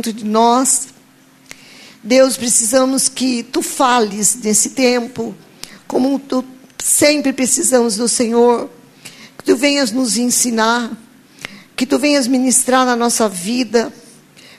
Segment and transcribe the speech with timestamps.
[0.00, 0.88] dentro de nós.
[2.02, 5.34] Deus, precisamos que tu fales nesse tempo,
[5.86, 6.42] como tu
[6.82, 8.70] sempre precisamos do Senhor,
[9.36, 10.90] que tu venhas nos ensinar,
[11.76, 13.92] que tu venhas ministrar na nossa vida,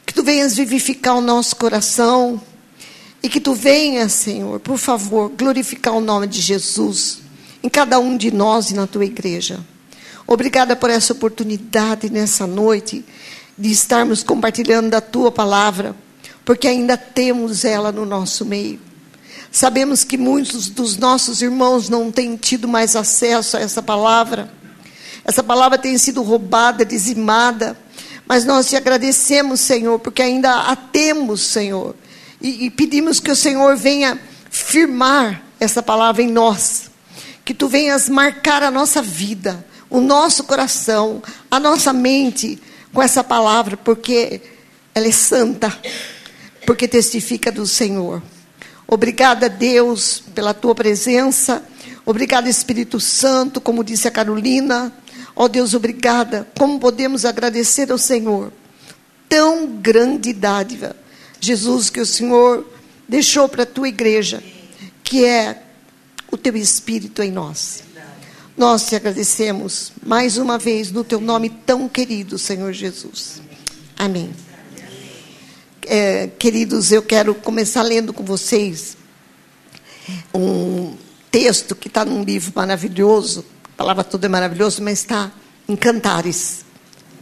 [0.05, 2.39] que tu venhas vivificar o nosso coração
[3.23, 7.19] e que tu venhas, Senhor, por favor, glorificar o nome de Jesus
[7.63, 9.59] em cada um de nós e na tua igreja.
[10.27, 13.03] Obrigada por essa oportunidade nessa noite
[13.61, 15.95] de estarmos compartilhando da tua palavra,
[16.43, 18.79] porque ainda temos ela no nosso meio.
[19.51, 24.51] Sabemos que muitos dos nossos irmãos não têm tido mais acesso a essa palavra.
[25.23, 27.77] Essa palavra tem sido roubada, dizimada,
[28.27, 31.95] mas nós te agradecemos, Senhor, porque ainda a temos, Senhor.
[32.41, 36.89] E, e pedimos que o Senhor venha firmar essa palavra em nós.
[37.45, 41.21] Que tu venhas marcar a nossa vida, o nosso coração,
[41.51, 42.59] a nossa mente
[42.93, 44.41] com essa palavra, porque
[44.93, 45.75] ela é santa,
[46.65, 48.21] porque testifica do Senhor.
[48.87, 51.63] Obrigada, Deus, pela tua presença.
[52.05, 54.91] Obrigada, Espírito Santo, como disse a Carolina.
[55.35, 56.47] Ó oh, Deus, obrigada.
[56.57, 58.51] Como podemos agradecer ao Senhor?
[59.29, 60.95] Tão grande dádiva,
[61.39, 62.69] Jesus, que o Senhor
[63.07, 64.43] deixou para a tua igreja,
[65.03, 65.63] que é
[66.29, 67.83] o teu Espírito em nós.
[68.61, 73.41] Nós te agradecemos mais uma vez no teu nome tão querido, Senhor Jesus.
[73.97, 74.31] Amém.
[75.81, 78.95] É, queridos, eu quero começar lendo com vocês
[80.31, 80.95] um
[81.31, 83.43] texto que está num livro maravilhoso.
[83.73, 85.31] A palavra toda é maravilhosa, mas está
[85.67, 86.63] em Cantares.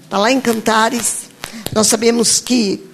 [0.03, 1.29] Está lá em Cantares.
[1.71, 2.85] Nós sabemos que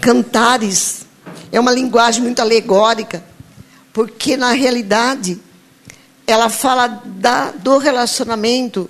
[0.00, 1.06] Cantares
[1.50, 3.24] é uma linguagem muito alegórica,
[3.92, 5.40] porque na realidade
[6.30, 8.88] ela fala da, do relacionamento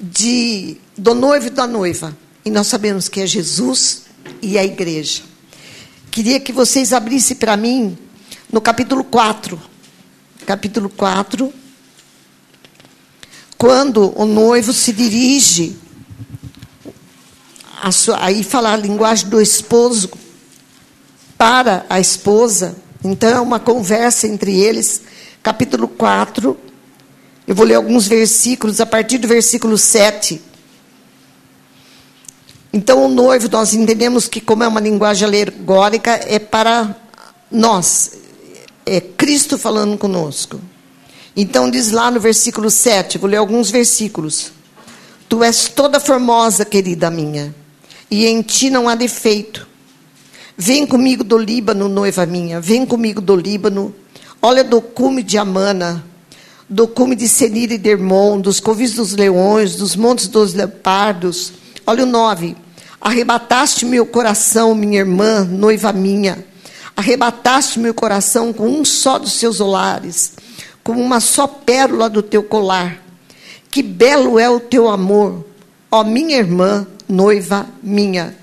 [0.00, 2.16] de, do noivo e da noiva.
[2.44, 4.02] E nós sabemos que é Jesus
[4.40, 5.22] e a igreja.
[6.10, 7.96] Queria que vocês abrissem para mim
[8.52, 9.60] no capítulo 4.
[10.46, 11.52] Capítulo 4.
[13.56, 15.76] Quando o noivo se dirige,
[17.92, 20.10] sua, aí fala a linguagem do esposo
[21.36, 22.76] para a esposa.
[23.04, 25.02] Então é uma conversa entre eles
[25.42, 26.56] capítulo 4.
[27.46, 30.40] Eu vou ler alguns versículos, a partir do versículo 7.
[32.72, 36.94] Então, o noivo, nós entendemos que, como é uma linguagem alegórica, é para
[37.50, 38.12] nós.
[38.84, 40.60] É Cristo falando conosco.
[41.34, 44.52] Então, diz lá no versículo 7, vou ler alguns versículos.
[45.28, 47.54] Tu és toda formosa, querida minha,
[48.10, 49.66] e em ti não há defeito.
[50.56, 53.94] Vem comigo do Líbano, noiva minha, vem comigo do Líbano,
[54.40, 56.04] Olha do cume de Amana,
[56.68, 61.52] do cume de Senir e Dermon, dos covis dos leões, dos montes dos leopardos.
[61.84, 62.56] Olha o nove.
[63.00, 66.44] Arrebataste meu coração, minha irmã, noiva minha.
[66.96, 70.34] Arrebataste meu coração com um só dos seus olares,
[70.84, 73.02] como uma só pérola do teu colar.
[73.68, 75.44] Que belo é o teu amor,
[75.90, 78.36] ó minha irmã, noiva minha.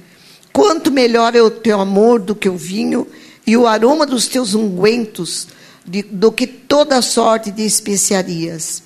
[0.52, 3.08] Quanto melhor é o teu amor do que o vinho
[3.48, 5.48] e o aroma dos teus ungüentos
[5.86, 8.84] de, do que toda sorte de especiarias.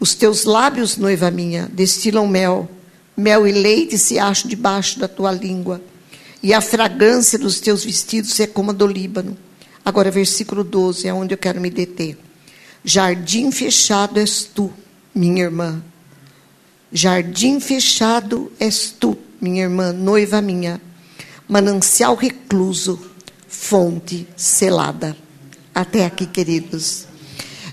[0.00, 2.68] Os teus lábios, noiva minha, destilam mel,
[3.16, 5.80] mel e leite se acham debaixo da tua língua,
[6.42, 9.36] e a fragrância dos teus vestidos é como a do Líbano.
[9.84, 12.16] Agora, versículo 12 é onde eu quero me deter.
[12.84, 14.72] Jardim fechado és tu,
[15.12, 15.82] minha irmã.
[16.92, 20.80] Jardim fechado és tu, minha irmã, noiva minha.
[21.48, 23.00] Manancial recluso,
[23.48, 25.16] fonte selada.
[25.78, 27.06] Até aqui, queridos.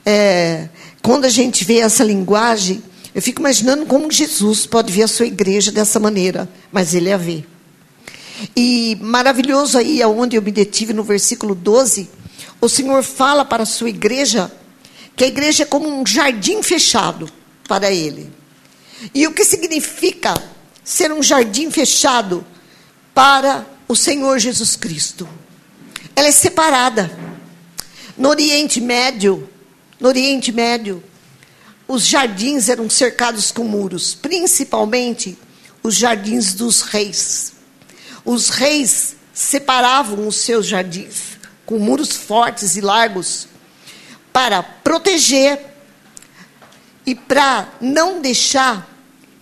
[0.06, 0.70] É,
[1.02, 2.84] quando a gente vê essa linguagem,
[3.16, 7.18] eu fico imaginando como Jesus pode ver a sua igreja dessa maneira, mas ele a
[7.18, 7.44] vê.
[8.56, 12.08] E maravilhoso aí, aonde eu me detive no versículo 12,
[12.62, 14.52] o Senhor fala para a sua igreja
[15.16, 17.28] que a igreja é como um jardim fechado
[17.68, 18.32] para ele.
[19.16, 20.32] E o que significa
[20.84, 22.46] ser um jardim fechado
[23.16, 25.28] para o Senhor Jesus Cristo?
[26.16, 27.35] Ela é separada.
[28.18, 29.50] No Oriente Médio,
[30.00, 31.04] no Oriente Médio,
[31.86, 35.38] os jardins eram cercados com muros, principalmente
[35.84, 37.54] os jardins dos reis.
[38.24, 41.36] Os reis separavam os seus jardins
[41.66, 43.48] com muros fortes e largos
[44.32, 45.60] para proteger
[47.06, 48.90] e para não deixar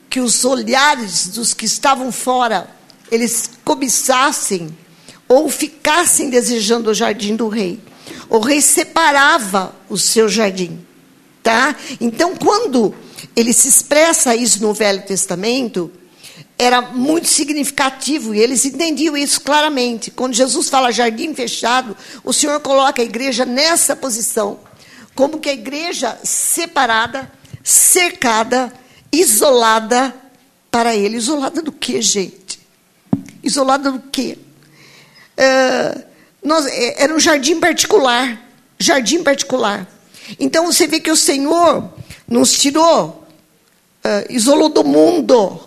[0.09, 2.67] que os olhares dos que estavam fora
[3.11, 4.75] eles cobiçassem
[5.27, 7.79] ou ficassem desejando o jardim do rei
[8.29, 10.79] o rei separava o seu jardim,
[11.41, 11.75] tá?
[12.00, 12.94] Então, quando
[13.35, 15.91] ele se expressa isso no Velho Testamento,
[16.57, 20.11] era muito significativo e eles entendiam isso claramente.
[20.11, 24.59] Quando Jesus fala jardim fechado, o Senhor coloca a igreja nessa posição,
[25.15, 27.31] como que a igreja separada,
[27.63, 28.71] cercada,
[29.11, 30.13] isolada
[30.71, 31.17] para ele.
[31.17, 32.59] Isolada do que, gente?
[33.44, 34.38] Isolada do quê?
[35.38, 36.12] Uh,
[36.43, 38.39] nós, é, era um jardim particular.
[38.79, 39.87] Jardim particular.
[40.39, 41.89] Então você vê que o Senhor
[42.27, 43.25] nos tirou,
[44.03, 45.59] uh, isolou do mundo,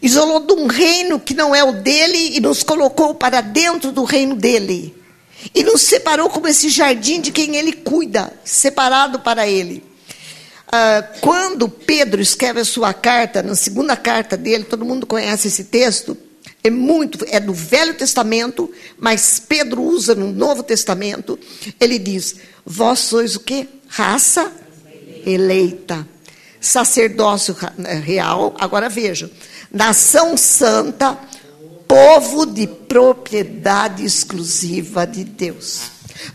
[0.00, 4.04] isolou de um reino que não é o dele e nos colocou para dentro do
[4.04, 4.94] reino dele.
[5.54, 9.84] E nos separou como esse jardim de quem ele cuida, separado para ele.
[10.68, 15.64] Uh, quando Pedro escreve a sua carta, na segunda carta dele, todo mundo conhece esse
[15.64, 16.16] texto,
[16.66, 21.38] é muito, é do Velho Testamento, mas Pedro usa no Novo Testamento.
[21.78, 23.68] Ele diz: Vós sois o quê?
[23.86, 24.50] Raça
[25.26, 26.08] eleita,
[26.58, 28.54] sacerdócio eh, real.
[28.58, 29.30] Agora veja:
[29.70, 31.18] nação santa,
[31.86, 35.82] povo de propriedade exclusiva de Deus.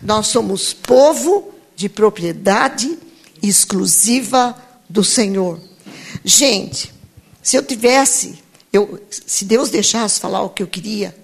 [0.00, 2.96] Nós somos povo de propriedade
[3.42, 4.54] exclusiva
[4.88, 5.58] do Senhor.
[6.24, 6.92] Gente,
[7.42, 8.38] se eu tivesse
[8.72, 11.14] eu, se Deus deixasse falar o que eu queria,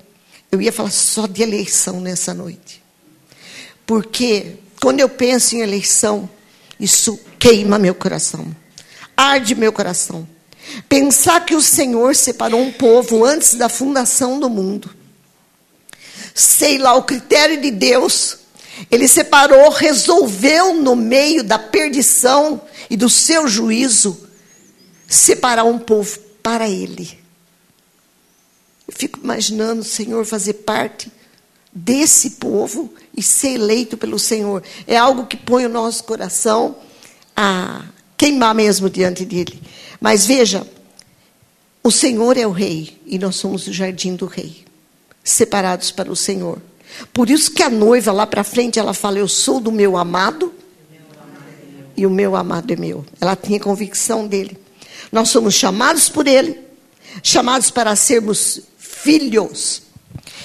[0.51, 2.83] eu ia falar só de eleição nessa noite.
[3.87, 6.29] Porque quando eu penso em eleição,
[6.79, 8.55] isso queima meu coração,
[9.17, 10.29] arde meu coração.
[10.89, 14.91] Pensar que o Senhor separou um povo antes da fundação do mundo.
[16.35, 18.39] Sei lá, o critério de Deus,
[18.91, 22.61] ele separou, resolveu no meio da perdição
[22.91, 24.29] e do seu juízo,
[25.07, 27.26] separar um povo para ele.
[28.87, 31.11] Eu fico imaginando o Senhor fazer parte
[31.73, 34.63] desse povo e ser eleito pelo Senhor.
[34.87, 36.77] É algo que põe o nosso coração
[37.37, 37.85] a
[38.17, 39.61] queimar mesmo diante dele.
[40.01, 40.67] Mas veja,
[41.83, 44.65] o Senhor é o rei e nós somos o jardim do rei,
[45.23, 46.61] separados para o Senhor.
[47.13, 50.55] Por isso que a noiva lá para frente ela fala: "Eu sou do meu amado
[51.97, 53.05] e o meu amado é meu".
[53.21, 54.57] Ela tinha convicção dele.
[55.13, 56.59] Nós somos chamados por ele,
[57.23, 58.63] chamados para sermos
[59.03, 59.83] filhos.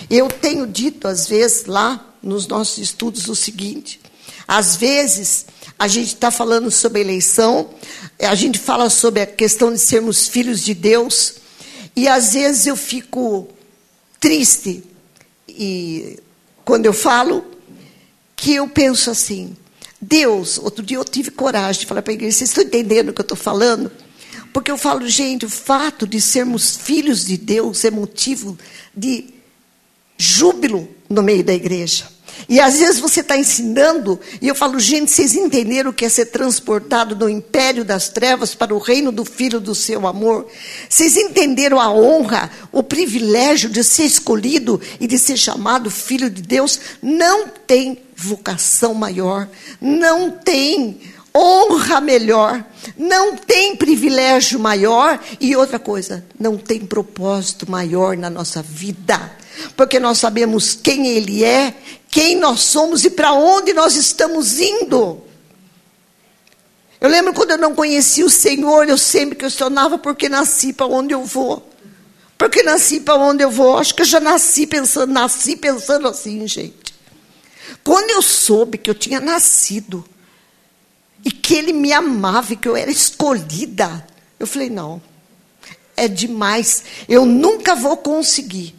[0.10, 4.00] Eu tenho dito, às vezes, lá nos nossos estudos, o seguinte:
[4.48, 5.46] às vezes,
[5.80, 7.70] a gente está falando sobre eleição,
[8.20, 11.36] a gente fala sobre a questão de sermos filhos de Deus,
[11.96, 13.48] e às vezes eu fico
[14.20, 14.84] triste,
[15.48, 16.20] e
[16.64, 17.46] quando eu falo,
[18.36, 19.56] que eu penso assim:
[20.00, 23.14] Deus, outro dia eu tive coragem de falar para a igreja, vocês estão entendendo o
[23.14, 23.92] que eu estou falando?
[24.54, 28.58] Porque eu falo, gente, o fato de sermos filhos de Deus é motivo
[28.96, 29.26] de
[30.18, 32.06] júbilo no meio da igreja.
[32.48, 36.10] E às vezes você está ensinando, e eu falo, gente, vocês entenderam o que é
[36.10, 40.48] ser transportado do império das trevas para o reino do Filho do seu amor?
[40.90, 46.42] Vocês entenderam a honra, o privilégio de ser escolhido e de ser chamado filho de
[46.42, 46.80] Deus?
[47.02, 49.48] Não tem vocação maior,
[49.80, 51.00] não tem
[51.36, 52.64] honra melhor,
[52.98, 59.32] não tem privilégio maior e outra coisa, não tem propósito maior na nossa vida,
[59.78, 61.74] porque nós sabemos quem Ele é,
[62.10, 65.22] quem nós somos e para onde nós estamos indo.
[67.00, 71.14] Eu lembro quando eu não conhecia o Senhor, eu sempre questionava porque nasci para onde
[71.14, 71.68] eu vou.
[72.38, 73.78] Porque nasci para onde eu vou?
[73.78, 76.94] Acho que eu já nasci pensando, nasci pensando assim, gente.
[77.84, 80.04] Quando eu soube que eu tinha nascido
[81.24, 84.06] e que ele me amava e que eu era escolhida.
[84.40, 85.02] Eu falei: não,
[85.96, 86.84] é demais.
[87.08, 88.76] Eu nunca vou conseguir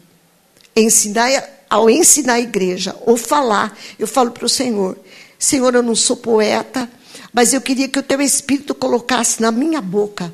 [0.75, 1.29] ensinar,
[1.69, 3.77] ao ensinar a igreja ou falar.
[3.97, 4.97] Eu falo para o Senhor:
[5.39, 6.89] Senhor, eu não sou poeta,
[7.31, 10.33] mas eu queria que o teu Espírito colocasse na minha boca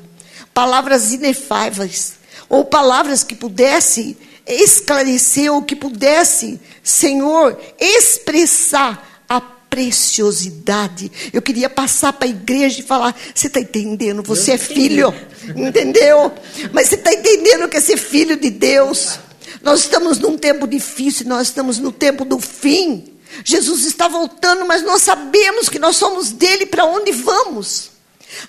[0.52, 2.14] palavras inefáveis
[2.48, 9.40] ou palavras que pudesse esclarecer ou que pudesse, Senhor, expressar a
[9.70, 11.10] preciosidade.
[11.32, 14.22] Eu queria passar para a igreja e falar: você está entendendo?
[14.24, 15.14] Você é filho,
[15.56, 16.32] entendeu?
[16.72, 19.18] Mas você está entendendo que é ser filho de Deus?
[19.62, 23.04] Nós estamos num tempo difícil, nós estamos no tempo do fim.
[23.44, 27.90] Jesus está voltando, mas nós sabemos que nós somos dele para onde vamos.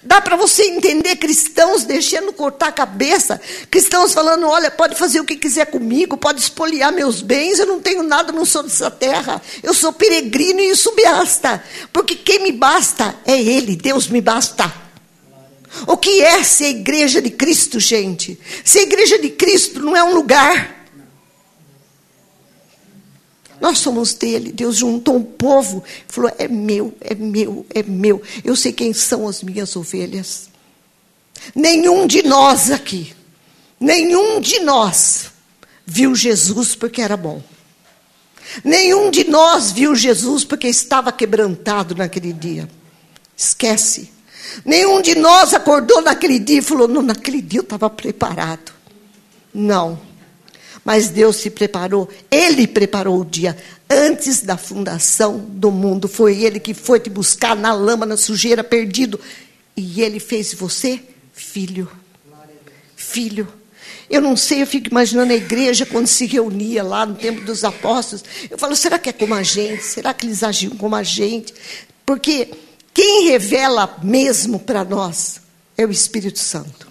[0.03, 5.25] Dá para você entender cristãos deixando cortar a cabeça, cristãos falando: olha, pode fazer o
[5.25, 9.41] que quiser comigo, pode espoliar meus bens, eu não tenho nada, não sou dessa terra,
[9.61, 14.71] eu sou peregrino e isso basta, porque quem me basta é Ele, Deus me basta.
[15.87, 18.39] O que é ser igreja de Cristo, gente?
[18.63, 20.80] Ser igreja de Cristo não é um lugar.
[23.61, 24.51] Nós somos dele.
[24.51, 28.21] Deus juntou um povo e falou: é meu, é meu, é meu.
[28.43, 30.49] Eu sei quem são as minhas ovelhas.
[31.55, 33.13] Nenhum de nós aqui
[33.81, 35.31] Nenhum de nós
[35.87, 37.41] viu Jesus porque era bom.
[38.63, 42.69] Nenhum de nós viu Jesus porque estava quebrantado naquele dia.
[43.35, 44.11] Esquece.
[44.63, 48.71] Nenhum de nós acordou naquele dia e falou: não, naquele dia eu estava preparado.
[49.51, 49.99] Não.
[50.83, 53.57] Mas Deus se preparou, Ele preparou o dia
[53.89, 56.07] antes da fundação do mundo.
[56.07, 59.19] Foi Ele que foi te buscar na lama, na sujeira, perdido.
[59.77, 60.99] E Ele fez você
[61.33, 61.89] filho.
[62.95, 63.47] Filho.
[64.09, 67.63] Eu não sei, eu fico imaginando a igreja quando se reunia lá no tempo dos
[67.63, 68.25] apóstolos.
[68.49, 69.83] Eu falo, será que é como a gente?
[69.83, 71.53] Será que eles agiam como a gente?
[72.05, 72.51] Porque
[72.93, 75.39] quem revela mesmo para nós
[75.77, 76.90] é o Espírito Santo.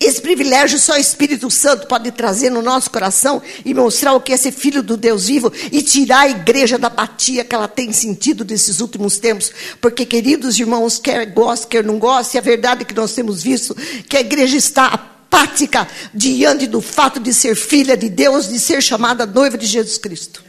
[0.00, 4.32] Esse privilégio só o Espírito Santo pode trazer no nosso coração e mostrar o que
[4.32, 7.92] é ser filho do Deus vivo e tirar a igreja da apatia que ela tem
[7.92, 9.52] sentido nesses últimos tempos.
[9.80, 13.76] Porque, queridos irmãos, quer goste, quer não goste, a verdade é que nós temos visto
[14.08, 18.82] que a igreja está apática diante do fato de ser filha de Deus, de ser
[18.82, 20.42] chamada noiva de Jesus Cristo.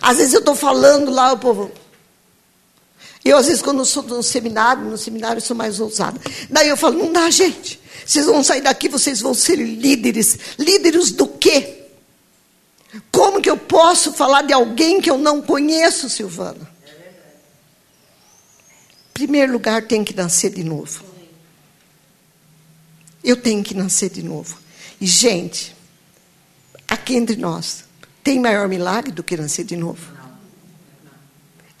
[0.00, 1.72] Às vezes eu estou falando lá, o povo.
[3.24, 6.20] Eu, às vezes, quando eu sou no seminário, no seminário eu sou mais ousada.
[6.50, 7.80] Daí eu falo, não dá, gente.
[8.04, 10.38] Vocês vão sair daqui, vocês vão ser líderes.
[10.58, 11.84] Líderes do quê?
[13.10, 16.70] Como que eu posso falar de alguém que eu não conheço, Silvana?
[19.14, 21.02] Primeiro lugar, tem que nascer de novo.
[23.22, 24.58] Eu tenho que nascer de novo.
[25.00, 25.74] E, gente,
[26.86, 27.84] aqui entre nós,
[28.22, 30.13] tem maior milagre do que nascer de novo?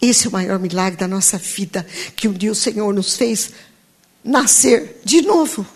[0.04, 3.50] Esse é o maior milagre da nossa vida, que um dia o Senhor nos fez
[4.22, 5.66] nascer de novo.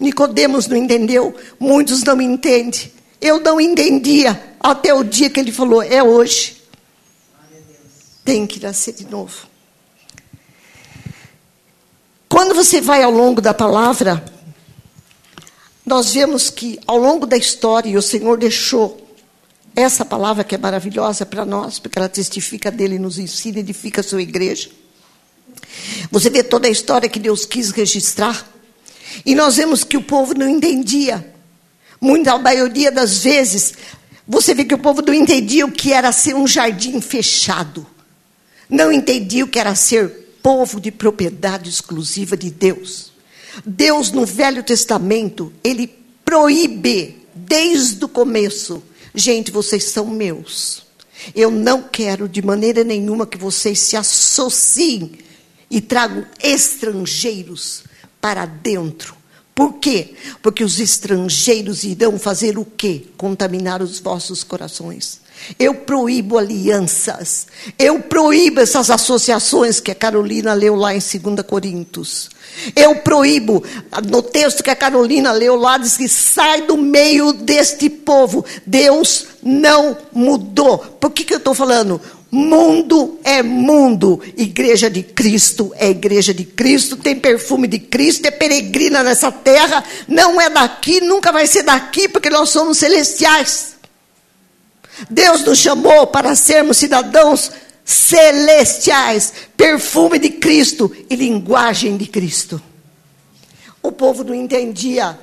[0.00, 2.90] Nicodemos não entendeu, muitos não entendem.
[3.20, 6.62] Eu não entendia até o dia que ele falou: é hoje.
[8.24, 9.46] Tem que nascer de novo.
[12.26, 14.24] Quando você vai ao longo da palavra,
[15.84, 19.03] nós vemos que ao longo da história o Senhor deixou
[19.76, 24.04] essa palavra que é maravilhosa para nós, porque ela testifica dele, nos ensina, edifica a
[24.04, 24.70] sua igreja.
[26.10, 28.48] Você vê toda a história que Deus quis registrar.
[29.24, 31.34] E nós vemos que o povo não entendia.
[32.00, 33.74] Muita, maioria das vezes,
[34.26, 37.86] você vê que o povo não entendia o que era ser um jardim fechado.
[38.68, 40.08] Não entendia o que era ser
[40.42, 43.12] povo de propriedade exclusiva de Deus.
[43.64, 45.86] Deus, no Velho Testamento, ele
[46.24, 48.82] proíbe, desde o começo,
[49.14, 50.84] gente, vocês são meus.
[51.34, 55.12] Eu não quero de maneira nenhuma que vocês se associem
[55.70, 57.84] e tragam estrangeiros
[58.20, 59.16] para dentro.
[59.54, 60.14] Por quê?
[60.42, 63.06] Porque os estrangeiros irão fazer o quê?
[63.16, 65.20] Contaminar os vossos corações.
[65.58, 67.46] Eu proíbo alianças.
[67.78, 72.30] Eu proíbo essas associações que a Carolina leu lá em 2 Coríntios.
[72.74, 73.62] Eu proíbo,
[74.08, 78.44] no texto que a Carolina leu lá, diz que sai do meio deste povo.
[78.64, 80.78] Deus não mudou.
[80.78, 82.00] Por que, que eu estou falando?
[82.30, 88.30] Mundo é mundo, igreja de Cristo é igreja de Cristo, tem perfume de Cristo, é
[88.32, 93.73] peregrina nessa terra, não é daqui, nunca vai ser daqui, porque nós somos celestiais.
[95.10, 97.50] Deus nos chamou para sermos cidadãos
[97.84, 102.60] celestiais, perfume de Cristo e linguagem de Cristo.
[103.82, 105.18] O povo não entendia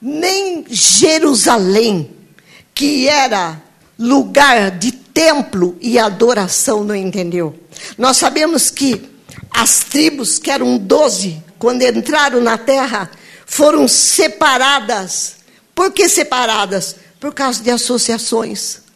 [0.00, 2.10] nem Jerusalém,
[2.74, 3.60] que era
[3.98, 7.58] lugar de templo e adoração não entendeu.
[7.98, 9.10] Nós sabemos que
[9.50, 13.10] as tribos, que eram doze, quando entraram na terra,
[13.44, 15.36] foram separadas.
[15.74, 16.96] Por que separadas?
[17.18, 18.87] Por causa de associações.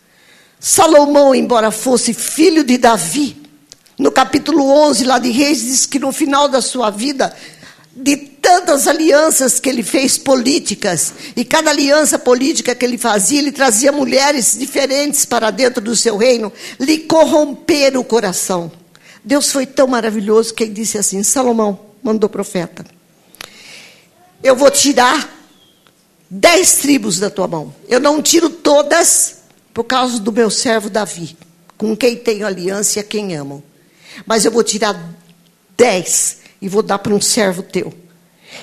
[0.65, 3.37] Salomão, embora fosse filho de Davi,
[3.99, 7.35] no capítulo 11 lá de Reis, diz que no final da sua vida
[7.97, 13.51] de tantas alianças que ele fez políticas, e cada aliança política que ele fazia, ele
[13.51, 18.71] trazia mulheres diferentes para dentro do seu reino, lhe corromperam o coração.
[19.25, 22.85] Deus foi tão maravilhoso que ele disse assim: Salomão mandou profeta,
[24.45, 25.29] eu vou tirar
[26.31, 27.75] dez tribos da tua mão.
[27.89, 29.42] Eu não tiro todas
[29.73, 31.37] por causa do meu servo Davi,
[31.77, 33.63] com quem tenho aliança e a quem amo.
[34.27, 35.15] Mas eu vou tirar
[35.77, 37.93] dez e vou dar para um servo teu.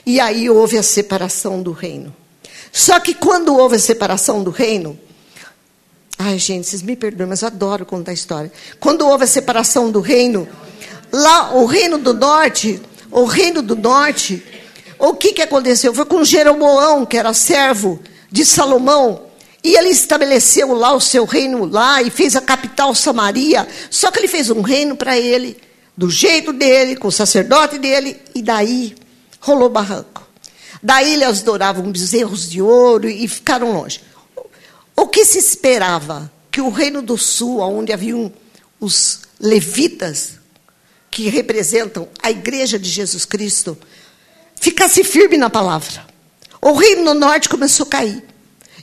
[0.05, 2.15] E aí houve a separação do reino.
[2.71, 4.97] Só que quando houve a separação do reino,
[6.17, 8.51] ai gente, vocês me perdoem, mas eu adoro contar a história.
[8.79, 10.47] Quando houve a separação do reino,
[11.11, 12.79] lá o reino do norte,
[13.11, 14.43] o reino do norte,
[14.99, 15.93] o que que aconteceu?
[15.93, 17.99] Foi com Jeroboão, que era servo
[18.31, 19.28] de Salomão,
[19.63, 23.67] e ele estabeleceu lá o seu reino lá e fez a capital Samaria.
[23.89, 25.57] Só que ele fez um reino para ele
[25.97, 28.95] do jeito dele, com o sacerdote dele, e daí
[29.41, 30.25] rolou barranco.
[30.81, 34.01] Daí eles adoravam bezerros de ouro e ficaram longe.
[34.95, 36.31] O que se esperava?
[36.49, 38.31] Que o reino do sul, onde haviam
[38.79, 40.39] os levitas,
[41.11, 43.77] que representam a igreja de Jesus Cristo,
[44.55, 46.05] ficasse firme na palavra.
[46.61, 48.23] O reino do norte começou a cair.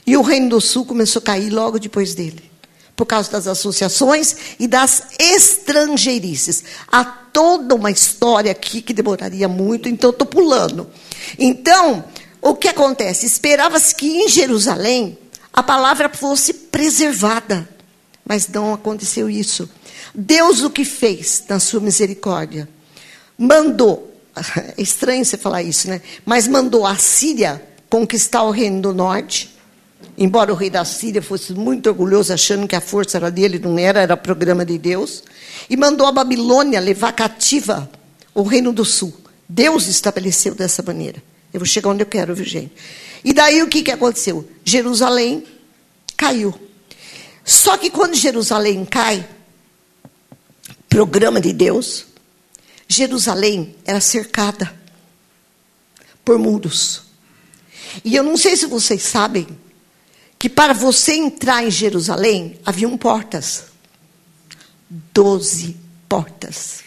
[0.07, 2.49] E o reino do sul começou a cair logo depois dele.
[2.95, 6.63] Por causa das associações e das estrangeirices.
[6.89, 10.89] Há toda uma história aqui que demoraria muito, então estou pulando.
[11.37, 12.05] Então,
[12.41, 13.25] o que acontece?
[13.25, 15.17] Esperava-se que em Jerusalém
[15.51, 17.67] a palavra fosse preservada.
[18.25, 19.69] Mas não aconteceu isso.
[20.15, 22.67] Deus o que fez na sua misericórdia?
[23.37, 24.15] Mandou,
[24.77, 26.01] é estranho você falar isso, né?
[26.25, 29.56] Mas mandou a Síria conquistar o reino do norte.
[30.17, 33.77] Embora o rei da Síria fosse muito orgulhoso, achando que a força era dele, não
[33.77, 35.23] era, era programa de Deus.
[35.69, 37.89] E mandou a Babilônia levar cativa
[38.33, 39.13] o reino do sul.
[39.47, 41.21] Deus estabeleceu dessa maneira.
[41.53, 42.73] Eu vou chegar onde eu quero, viu, gente?
[43.23, 44.47] E daí o que, que aconteceu?
[44.63, 45.43] Jerusalém
[46.15, 46.53] caiu.
[47.43, 49.27] Só que quando Jerusalém cai,
[50.89, 52.05] programa de Deus,
[52.87, 54.73] Jerusalém era cercada
[56.25, 57.03] por muros.
[58.03, 59.47] E eu não sei se vocês sabem
[60.39, 63.65] que para você entrar em Jerusalém haviam portas.
[64.89, 65.75] Doze
[66.07, 66.83] portas.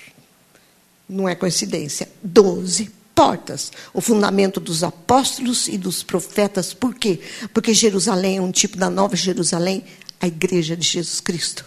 [1.08, 2.08] Não é coincidência.
[2.22, 3.72] Doze portas.
[3.92, 6.72] O fundamento dos apóstolos e dos profetas.
[6.72, 7.20] Por quê?
[7.52, 9.84] Porque Jerusalém é um tipo da nova Jerusalém,
[10.20, 11.64] a igreja de Jesus Cristo.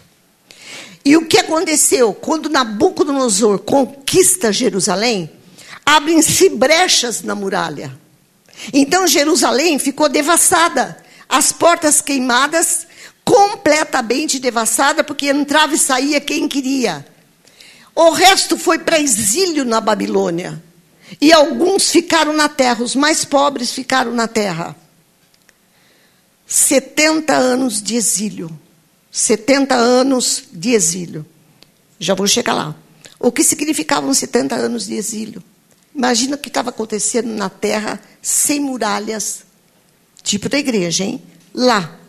[1.06, 2.14] E o que aconteceu?
[2.14, 5.30] Quando Nabucodonosor conquista Jerusalém,
[5.86, 7.94] abrem-se brechas na muralha.
[8.72, 11.03] Então Jerusalém ficou devastada,
[11.34, 12.86] as portas queimadas,
[13.26, 17.04] completamente devastada, porque entrava e saía quem queria.
[17.96, 20.62] O resto foi para exílio na Babilônia.
[21.20, 24.76] E alguns ficaram na terra, os mais pobres ficaram na terra.
[26.46, 28.60] 70 anos de exílio.
[29.12, 31.26] 70 anos de exílio.
[31.98, 32.76] Já vou chegar lá.
[33.20, 35.44] O que significavam 70 anos de exílio?
[35.96, 39.46] Imagina o que estava acontecendo na terra sem muralhas,
[40.24, 41.22] tipo da igreja, hein?
[41.54, 42.00] Lá.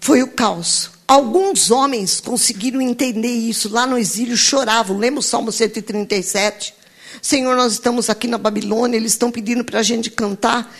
[0.00, 0.90] Foi o caos.
[1.06, 3.68] Alguns homens conseguiram entender isso.
[3.68, 4.98] Lá no exílio choravam.
[4.98, 6.74] Lembra o Salmo 137?
[7.20, 10.74] Senhor, nós estamos aqui na Babilônia, eles estão pedindo para a gente cantar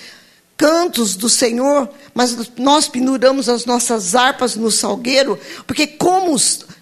[0.57, 6.37] cantos do Senhor, mas nós penduramos as nossas harpas no salgueiro, porque como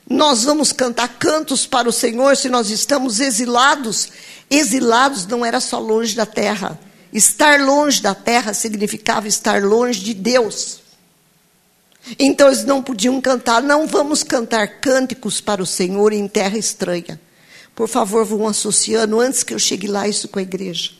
[0.08, 4.08] nós vamos cantar cantos para o Senhor se nós estamos exilados?
[4.50, 6.78] Exilados não era só longe da terra.
[7.12, 10.80] Estar longe da terra significava estar longe de Deus.
[12.18, 17.20] Então eles não podiam cantar, não vamos cantar cânticos para o Senhor em terra estranha.
[17.74, 20.90] Por favor, vão associando antes que eu chegue lá isso com a igreja.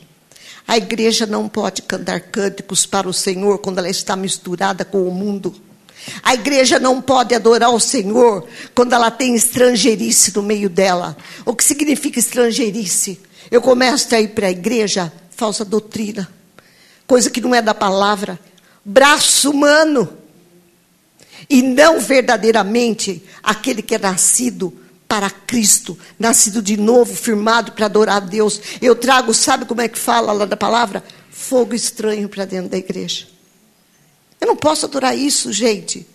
[0.67, 5.11] A igreja não pode cantar cânticos para o Senhor quando ela está misturada com o
[5.11, 5.55] mundo.
[6.23, 11.17] A igreja não pode adorar o Senhor quando ela tem estrangeirice no meio dela.
[11.45, 13.21] O que significa estrangeirice?
[13.51, 16.31] Eu começo a ir para a igreja, falsa doutrina,
[17.07, 18.39] coisa que não é da palavra,
[18.85, 20.19] braço humano,
[21.49, 24.71] e não verdadeiramente aquele que é nascido
[25.09, 28.61] para Cristo, nascido de novo, firmado para adorar a Deus.
[28.83, 31.03] Eu trago, sabe como é que fala lá da palavra?
[31.31, 33.27] Fogo estranho para dentro da igreja.
[34.39, 36.07] Eu não posso adorar isso, gente.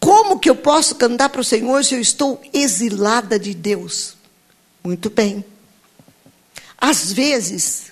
[0.00, 4.16] Como que eu posso cantar para o Senhor se eu estou exilada de Deus?
[4.82, 5.44] Muito bem.
[6.80, 7.86] Às vezes,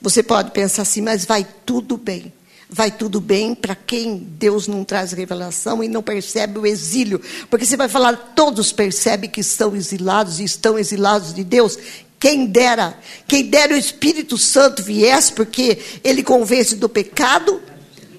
[0.00, 2.32] você pode pensar assim, mas vai tudo bem
[2.72, 7.20] vai tudo bem para quem Deus não traz revelação e não percebe o exílio.
[7.50, 11.78] Porque você vai falar, todos percebem que estão exilados e estão exilados de Deus.
[12.18, 17.60] Quem dera, quem dera o Espírito Santo viesse, porque ele convence do pecado,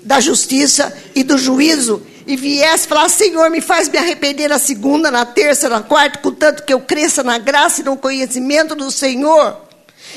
[0.04, 5.10] da justiça e do juízo, e viesse falar: Senhor, me faz me arrepender na segunda,
[5.10, 9.62] na terça, na quarta, contanto que eu cresça na graça e no conhecimento do Senhor.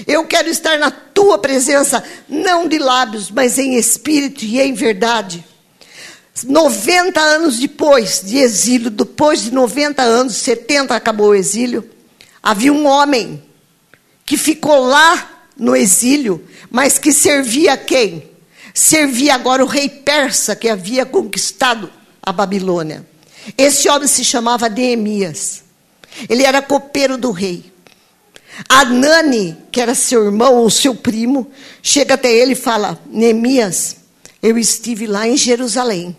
[0.07, 5.45] Eu quero estar na tua presença, não de lábios, mas em espírito e em verdade.
[6.45, 11.89] 90 anos depois de exílio, depois de 90 anos, 70 acabou o exílio,
[12.43, 13.43] havia um homem
[14.25, 18.31] que ficou lá no exílio, mas que servia quem?
[18.75, 21.91] Servia agora o rei persa que havia conquistado
[22.23, 23.07] a Babilônia.
[23.57, 25.65] Esse homem se chamava Neemias.
[26.29, 27.73] Ele era copeiro do rei.
[28.69, 31.51] Anani, que era seu irmão ou seu primo,
[31.83, 33.97] chega até ele e fala: Neemias,
[34.43, 36.17] eu estive lá em Jerusalém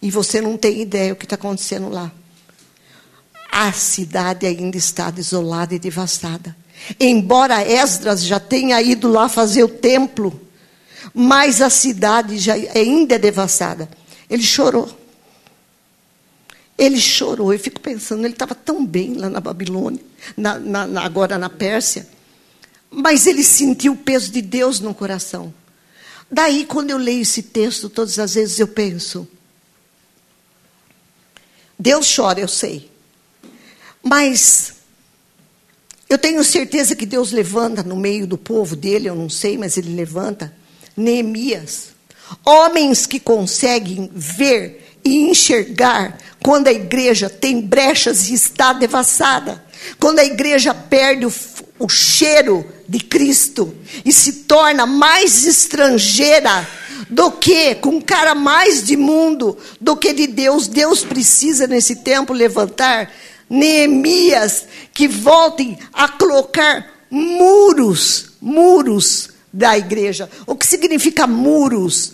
[0.00, 2.10] e você não tem ideia o que está acontecendo lá.
[3.50, 6.56] A cidade ainda está desolada e devastada.
[6.98, 10.40] Embora Esdras já tenha ido lá fazer o templo,
[11.12, 13.88] mas a cidade já ainda é devastada.
[14.30, 14.97] Ele chorou.
[16.78, 17.52] Ele chorou.
[17.52, 20.00] Eu fico pensando, ele estava tão bem lá na Babilônia,
[20.36, 22.08] na, na, agora na Pérsia,
[22.88, 25.52] mas ele sentiu o peso de Deus no coração.
[26.30, 29.26] Daí, quando eu leio esse texto, todas as vezes eu penso:
[31.76, 32.88] Deus chora, eu sei.
[34.02, 34.74] Mas
[36.08, 39.76] eu tenho certeza que Deus levanta no meio do povo dele, eu não sei, mas
[39.76, 40.54] ele levanta
[40.96, 41.88] Neemias.
[42.44, 49.64] Homens que conseguem ver e enxergar quando a igreja tem brechas e está devastada.
[49.98, 51.32] Quando a igreja perde o,
[51.78, 56.66] o cheiro de Cristo e se torna mais estrangeira
[57.08, 60.66] do que com cara mais de mundo do que de Deus.
[60.66, 63.10] Deus precisa nesse tempo levantar
[63.48, 70.28] Neemias que voltem a colocar muros, muros da igreja.
[70.46, 72.12] O que significa muros?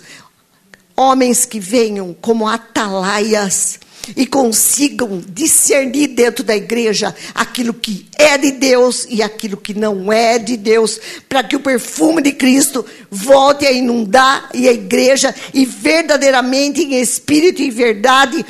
[0.96, 3.80] Homens que venham como atalaias
[4.16, 10.12] e consigam discernir dentro da igreja aquilo que é de Deus e aquilo que não
[10.12, 15.34] é de Deus, para que o perfume de Cristo volte a inundar e a igreja
[15.52, 18.44] e verdadeiramente em espírito e verdade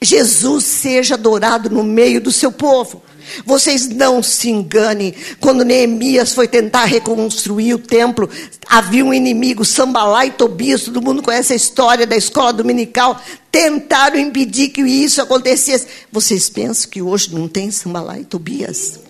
[0.00, 3.02] Jesus seja adorado no meio do seu povo.
[3.44, 5.14] Vocês não se enganem.
[5.40, 8.28] Quando Neemias foi tentar reconstruir o templo,
[8.68, 14.18] havia um inimigo, Sambalá e Tobias, todo mundo conhece a história da escola dominical, tentaram
[14.18, 15.86] impedir que isso acontecesse.
[16.10, 19.00] Vocês pensam que hoje não tem Sambalá e Tobias?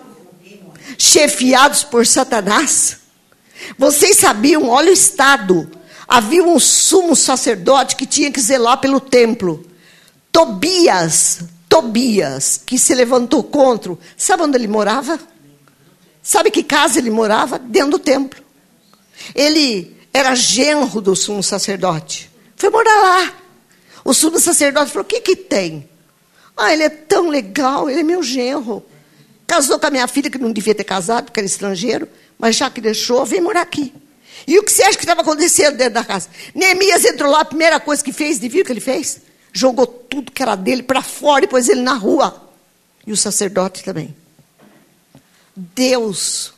[0.99, 2.99] Chefiados por Satanás?
[3.79, 5.71] Vocês sabiam, olha o estado.
[6.07, 9.67] Havia um sumo sacerdote que tinha que zelar pelo templo.
[10.31, 11.41] Tobias,
[11.77, 15.21] Tobias, que se levantou contra, sabe onde ele morava?
[16.23, 17.59] Sabe que casa ele morava?
[17.59, 18.43] Dentro do templo.
[19.35, 22.31] Ele era genro do sumo sacerdote.
[22.57, 23.33] Foi morar lá.
[24.03, 25.87] O sumo sacerdote falou: O que, que tem?
[26.57, 28.83] Ah, ele é tão legal, ele é meu genro.
[29.47, 32.09] Casou com a minha filha, que não devia ter casado, porque era estrangeiro,
[32.39, 33.93] mas já que deixou, vem morar aqui.
[34.47, 36.31] E o que você acha que estava acontecendo dentro da casa?
[36.55, 39.21] Neemias entrou lá, a primeira coisa que fez, viu o que ele fez?
[39.57, 42.45] Jogou tudo que era dele para fora e pôs ele na rua.
[43.07, 44.15] E o sacerdote também.
[45.57, 46.53] Deus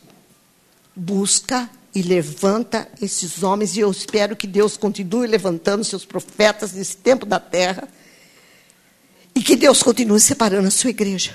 [0.93, 6.97] busca e levanta esses homens, e eu espero que Deus continue levantando seus profetas nesse
[6.97, 7.87] tempo da terra,
[9.33, 11.33] e que Deus continue separando a sua igreja,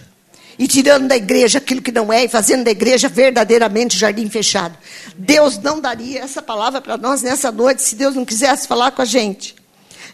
[0.58, 4.76] e tirando da igreja aquilo que não é, e fazendo da igreja verdadeiramente jardim fechado.
[5.16, 9.02] Deus não daria essa palavra para nós nessa noite se Deus não quisesse falar com
[9.02, 9.56] a gente.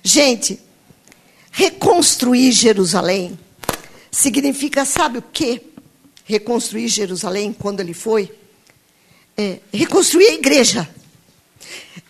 [0.02, 0.60] Gente,
[1.50, 3.38] Reconstruir Jerusalém
[4.10, 5.62] significa, sabe o quê?
[6.24, 8.32] Reconstruir Jerusalém quando ele foi?
[9.36, 10.88] É, reconstruir a igreja.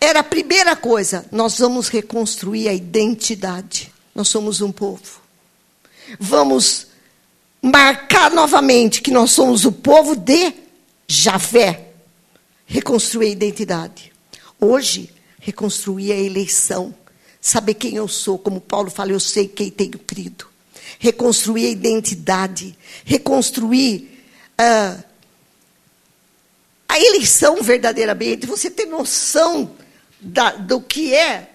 [0.00, 1.26] Era a primeira coisa.
[1.30, 3.92] Nós vamos reconstruir a identidade.
[4.14, 5.20] Nós somos um povo.
[6.18, 6.88] Vamos
[7.62, 10.52] marcar novamente que nós somos o povo de
[11.06, 11.88] Javé.
[12.66, 14.12] Reconstruir a identidade.
[14.60, 16.94] Hoje, reconstruir a eleição
[17.40, 20.46] saber quem eu sou, como Paulo fala, eu sei quem tenho crido.
[20.98, 24.24] Reconstruir a identidade, reconstruir
[24.60, 25.02] uh,
[26.88, 29.74] a eleição verdadeiramente, você ter noção
[30.20, 31.50] da, do que é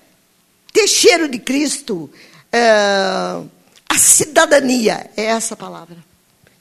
[0.74, 2.10] ter cheiro de Cristo,
[2.54, 3.50] uh,
[3.88, 5.98] a cidadania, é essa palavra.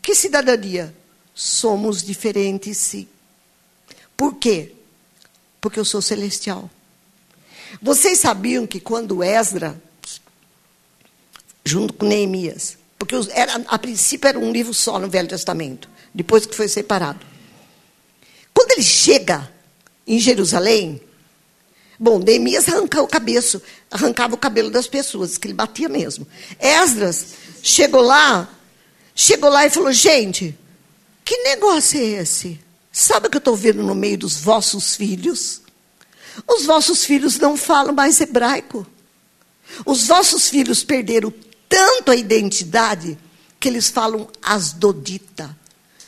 [0.03, 0.95] Que cidadania?
[1.35, 3.09] Somos diferentes, sim.
[4.17, 4.73] Por quê?
[5.61, 6.71] Porque eu sou celestial.
[7.81, 9.81] Vocês sabiam que quando Esdra,
[11.65, 16.47] junto com Neemias, porque era, a princípio era um livro só no Velho Testamento, depois
[16.47, 17.25] que foi separado.
[18.53, 19.51] Quando ele chega
[20.07, 21.01] em Jerusalém,
[21.99, 26.27] bom, Neemias arrancava o cabeço, arrancava o cabelo das pessoas, que ele batia mesmo.
[26.59, 28.49] Esdras chegou lá,
[29.15, 30.57] chegou lá e falou: gente,
[31.25, 32.61] que negócio é esse?
[32.93, 35.64] Sabe o que eu estou vendo no meio dos vossos filhos?
[36.49, 38.87] Os vossos filhos não falam mais hebraico.
[39.85, 41.33] Os vossos filhos perderam
[41.69, 43.19] tanto a identidade
[43.59, 45.57] que eles falam asdodita.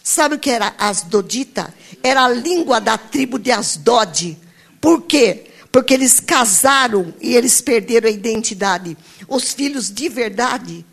[0.02, 1.74] Sabe o que era asdodita?
[2.02, 4.38] Era a língua da tribo de Asdod.
[4.80, 5.46] Por quê?
[5.72, 8.96] Porque eles casaram e eles perderam a identidade.
[9.26, 10.86] Os filhos de verdade.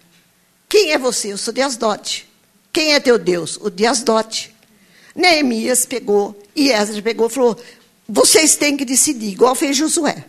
[0.67, 1.31] Quem é você?
[1.31, 2.27] Eu sou de Asdod.
[2.71, 3.59] Quem é teu Deus?
[3.61, 4.51] O de Asdod.
[5.15, 7.59] Neemias pegou e Esdras pegou e falou:
[8.13, 10.23] vocês têm que decidir, igual fez Josué.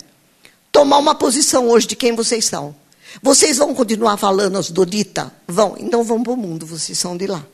[0.73, 2.75] Tomar uma posição hoje de quem vocês são.
[3.23, 5.31] Vocês vão continuar falando as Dodita?
[5.47, 5.77] Vão.
[5.79, 7.47] Então vão para o mundo, vocês são de lá.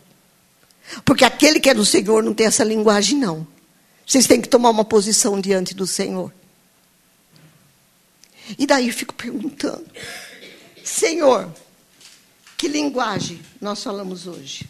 [1.05, 3.45] Porque aquele que é do Senhor não tem essa linguagem, não.
[4.07, 6.33] Vocês têm que tomar uma posição diante do Senhor.
[8.57, 9.85] E daí eu fico perguntando:
[10.85, 11.53] Senhor,
[12.57, 14.65] que linguagem nós falamos hoje?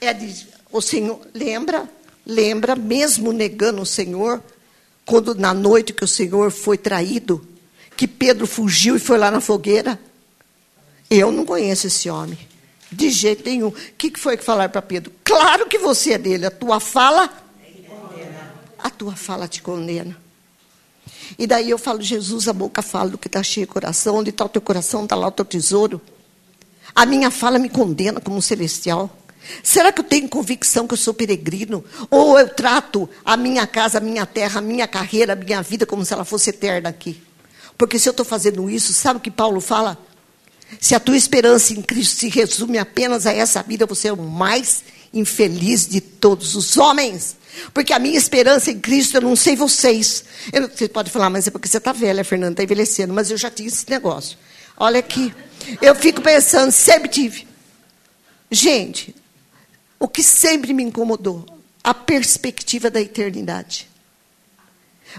[0.00, 1.86] É de, o Senhor, lembra?
[2.24, 4.42] Lembra, mesmo negando o Senhor,
[5.10, 7.44] quando na noite que o Senhor foi traído,
[7.96, 9.98] que Pedro fugiu e foi lá na fogueira?
[11.10, 12.38] Eu não conheço esse homem.
[12.92, 13.68] De jeito nenhum.
[13.68, 15.12] O que foi que falaram para Pedro?
[15.24, 16.46] Claro que você é dele.
[16.46, 17.28] A tua fala.
[18.78, 20.16] A tua fala te condena.
[21.36, 24.14] E daí eu falo, Jesus, a boca fala do que está cheio o coração.
[24.14, 26.00] Onde está o teu coração, está lá o teu tesouro.
[26.94, 29.10] A minha fala me condena como um celestial.
[29.62, 31.84] Será que eu tenho convicção que eu sou peregrino?
[32.10, 35.86] Ou eu trato a minha casa, a minha terra, a minha carreira, a minha vida
[35.86, 37.20] como se ela fosse eterna aqui?
[37.76, 39.98] Porque se eu estou fazendo isso, sabe o que Paulo fala?
[40.78, 44.16] Se a tua esperança em Cristo se resume apenas a essa vida, você é o
[44.16, 47.36] mais infeliz de todos os homens.
[47.74, 50.24] Porque a minha esperança em Cristo, eu não sei vocês.
[50.52, 53.12] Eu, você pode falar, mas é porque você está velha, Fernanda, está envelhecendo.
[53.12, 54.38] Mas eu já tinha esse negócio.
[54.76, 55.34] Olha aqui.
[55.82, 57.48] Eu fico pensando, sempre tive.
[58.50, 59.14] Gente,
[60.00, 61.44] o que sempre me incomodou,
[61.84, 63.86] a perspectiva da eternidade.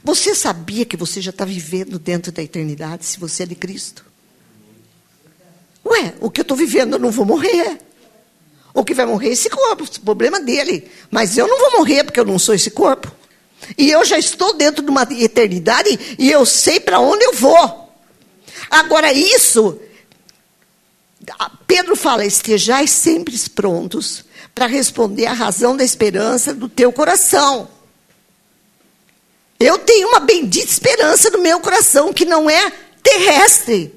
[0.04, 4.04] Você sabia que você já está vivendo dentro da eternidade se você é de Cristo?
[5.86, 7.80] Ué, o que eu estou vivendo eu não vou morrer.
[8.74, 10.89] O que vai morrer é esse corpo, problema dele.
[11.12, 13.13] Mas eu não vou morrer porque eu não sou esse corpo.
[13.78, 17.94] E eu já estou dentro de uma eternidade e eu sei para onde eu vou.
[18.70, 19.80] Agora, isso,
[21.67, 27.70] Pedro fala: estejais sempre prontos para responder à razão da esperança do teu coração.
[29.60, 32.72] Eu tenho uma bendita esperança no meu coração que não é
[33.04, 33.94] terrestre.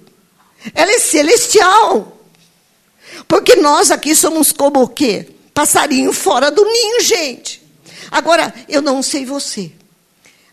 [0.75, 2.19] Ela é celestial.
[3.27, 5.29] Porque nós aqui somos como o quê?
[5.53, 7.63] Passarinho fora do ninho, gente.
[8.11, 9.73] Agora, eu não sei você.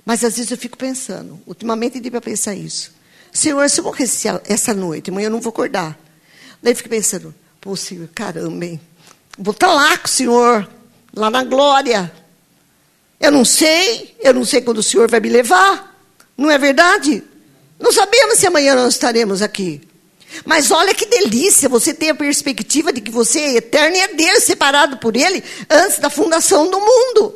[0.06, 2.92] Mas às vezes eu fico pensando, ultimamente dei para pensar isso.
[3.32, 4.10] Senhor, se eu morrer
[4.46, 5.98] essa noite, amanhã eu não vou acordar.
[6.62, 8.82] Daí eu fico pensando, pô, Senhor, caramba, hein?
[9.38, 10.70] Vou estar tá lá com o Senhor,
[11.14, 12.12] lá na glória.
[13.20, 15.96] Eu não sei, eu não sei quando o Senhor vai me levar.
[16.38, 17.24] Não é verdade?
[17.80, 19.82] Não sabemos se amanhã nós estaremos aqui.
[20.46, 24.08] Mas olha que delícia, você tem a perspectiva de que você é eterno e é
[24.10, 27.36] dele, separado por ele, antes da fundação do mundo.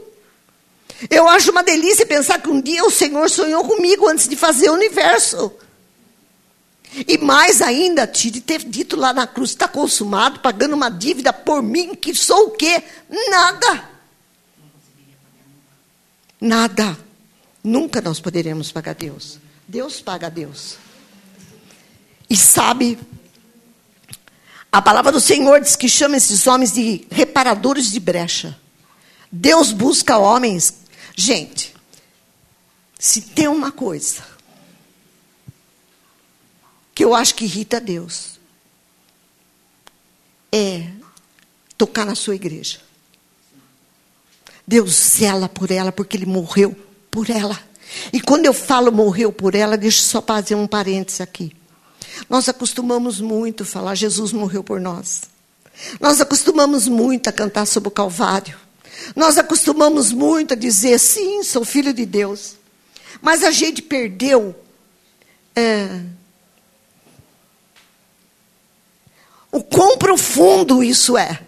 [1.09, 4.69] Eu acho uma delícia pensar que um dia o Senhor sonhou comigo antes de fazer
[4.69, 5.51] o universo.
[7.07, 11.61] E mais ainda, de ter dito lá na cruz, está consumado, pagando uma dívida por
[11.61, 12.81] mim, que sou o quê?
[13.29, 13.89] Nada.
[16.39, 16.97] Nada.
[17.63, 19.39] Nunca nós poderemos pagar Deus.
[19.67, 20.77] Deus paga a Deus.
[22.29, 22.97] E sabe,
[24.71, 28.57] a palavra do Senhor diz que chama esses homens de reparadores de brecha.
[29.31, 30.75] Deus busca homens.
[31.15, 31.75] Gente,
[32.97, 34.34] se tem uma coisa
[36.95, 38.39] que eu acho que irrita Deus,
[40.49, 40.87] é
[41.77, 42.79] tocar na sua igreja.
[44.65, 46.73] Deus zela por ela porque ele morreu
[47.11, 47.59] por ela.
[48.13, 51.53] E quando eu falo morreu por ela, deixa eu só fazer um parênteses aqui.
[52.29, 55.23] Nós acostumamos muito falar Jesus morreu por nós.
[55.99, 58.57] Nós acostumamos muito a cantar sobre o Calvário.
[59.13, 62.55] Nós acostumamos muito a dizer sim, sou filho de Deus.
[63.21, 64.55] Mas a gente perdeu
[65.53, 66.01] é,
[69.55, 71.39] o quão profundo isso é.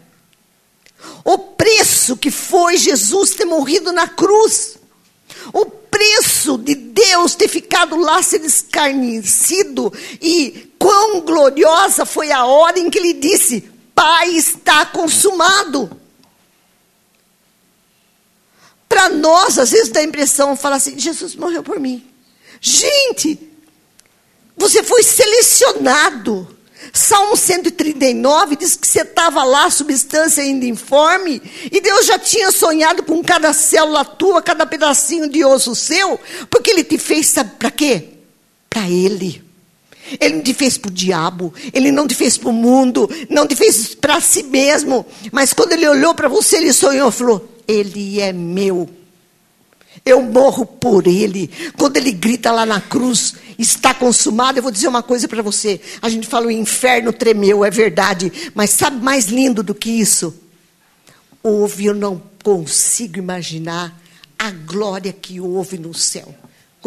[1.26, 4.78] O preço que foi Jesus ter morrido na cruz.
[5.52, 9.92] O preço de Deus ter ficado lá ser escarnecido
[10.22, 15.92] e quão gloriosa foi a hora em que ele disse: Pai, está consumado.
[18.88, 22.08] Para nós, às vezes dá a impressão, fala assim: Jesus morreu por mim.
[22.62, 23.38] Gente,
[24.56, 26.57] você foi selecionado
[26.94, 33.04] Salmo 139 diz que você estava lá, substância ainda informe, e Deus já tinha sonhado
[33.04, 36.20] com cada célula tua, cada pedacinho de osso seu,
[36.50, 38.10] porque Ele te fez, sabe para quê?
[38.70, 39.48] Para Ele.
[40.20, 43.46] Ele não te fez para o diabo, ele não te fez para o mundo, não
[43.46, 45.06] te fez para si mesmo.
[45.34, 48.90] Mas quando ele olhou para você, ele sonhou e falou: Ele é meu.
[50.08, 51.50] Eu morro por ele.
[51.78, 54.58] Quando ele grita lá na cruz, está consumado.
[54.58, 55.82] Eu vou dizer uma coisa para você.
[56.02, 58.52] A gente fala o inferno tremeu, é verdade.
[58.56, 60.34] Mas sabe mais lindo do que isso?
[61.44, 64.00] Houve, eu não consigo imaginar
[64.38, 66.34] a glória que houve no céu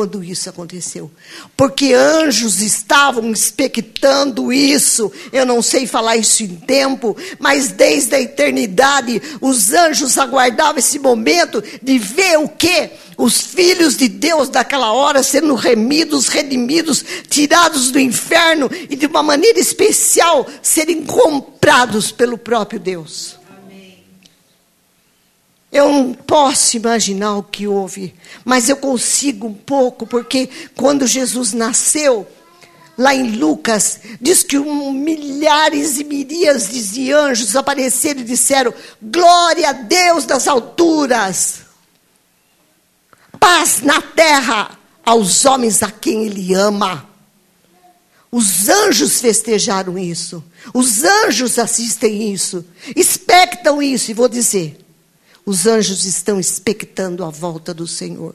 [0.00, 1.10] quando isso aconteceu.
[1.54, 5.12] Porque anjos estavam expectando isso.
[5.30, 10.98] Eu não sei falar isso em tempo, mas desde a eternidade, os anjos aguardavam esse
[10.98, 12.92] momento de ver o quê?
[13.18, 19.22] Os filhos de Deus daquela hora sendo remidos, redimidos, tirados do inferno e de uma
[19.22, 23.39] maneira especial serem comprados pelo próprio Deus.
[25.72, 31.52] Eu não posso imaginar o que houve, mas eu consigo um pouco, porque quando Jesus
[31.52, 32.26] nasceu,
[32.98, 39.70] lá em Lucas, diz que um, milhares e miríades de anjos apareceram e disseram: Glória
[39.70, 41.60] a Deus das alturas,
[43.38, 47.08] paz na terra aos homens a quem Ele ama.
[48.32, 50.42] Os anjos festejaram isso,
[50.74, 54.89] os anjos assistem isso, expectam isso, e vou dizer.
[55.44, 58.34] Os anjos estão expectando a volta do Senhor.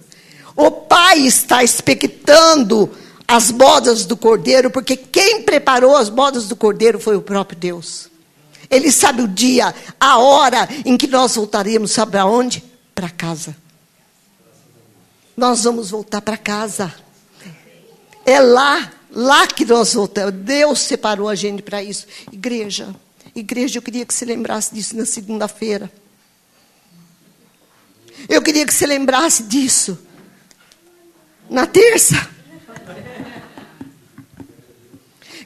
[0.56, 2.90] O Pai está expectando
[3.28, 8.10] as bodas do Cordeiro, porque quem preparou as bodas do Cordeiro foi o próprio Deus.
[8.70, 12.64] Ele sabe o dia, a hora em que nós voltaremos, sabe aonde?
[12.94, 13.56] Para casa.
[15.36, 16.94] Nós vamos voltar para casa.
[18.26, 20.34] É lá, lá que nós voltamos.
[20.34, 22.08] Deus separou a gente para isso.
[22.32, 22.96] Igreja,
[23.36, 25.92] igreja, eu queria que você lembrasse disso na segunda-feira.
[28.28, 29.98] Eu queria que você lembrasse disso.
[31.50, 32.30] Na terça.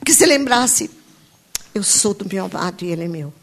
[0.03, 0.89] Que você lembrasse.
[1.73, 3.33] Eu sou do meu amado e ele é meu.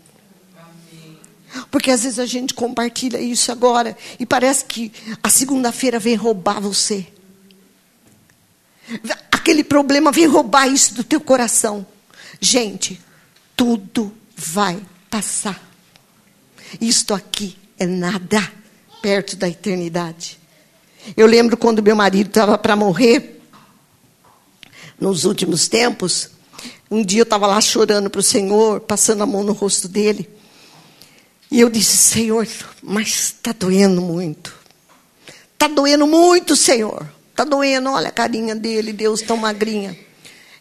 [1.71, 6.61] Porque às vezes a gente compartilha isso agora e parece que a segunda-feira vem roubar
[6.61, 7.07] você.
[9.33, 11.87] Aquele problema vem roubar isso do teu coração.
[12.41, 13.01] Gente,
[13.57, 15.61] tudo vai passar.
[16.81, 18.53] Isto aqui é nada
[19.07, 20.37] perto da eternidade.
[21.17, 23.41] Eu lembro quando meu marido estava para morrer,
[24.99, 26.31] nos últimos tempos,
[26.91, 30.29] um dia eu estava lá chorando para o Senhor, passando a mão no rosto dele.
[31.53, 32.49] E eu disse, Senhor,
[32.83, 34.53] mas está doendo muito.
[35.53, 37.09] Está doendo muito, Senhor.
[37.31, 39.97] Está doendo, olha a carinha dele, Deus tão magrinha.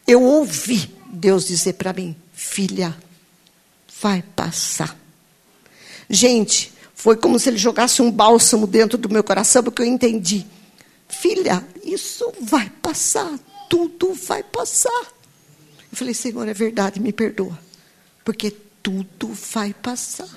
[0.06, 2.96] Eu ouvi Deus dizer para mim, filha,
[4.00, 4.96] vai passar.
[6.08, 6.75] Gente,
[7.06, 10.44] foi como se ele jogasse um bálsamo dentro do meu coração, porque eu entendi.
[11.08, 13.38] Filha, isso vai passar,
[13.70, 15.14] tudo vai passar.
[15.92, 17.60] Eu falei, Senhor, é verdade, me perdoa,
[18.24, 18.50] porque
[18.82, 20.28] tudo vai passar.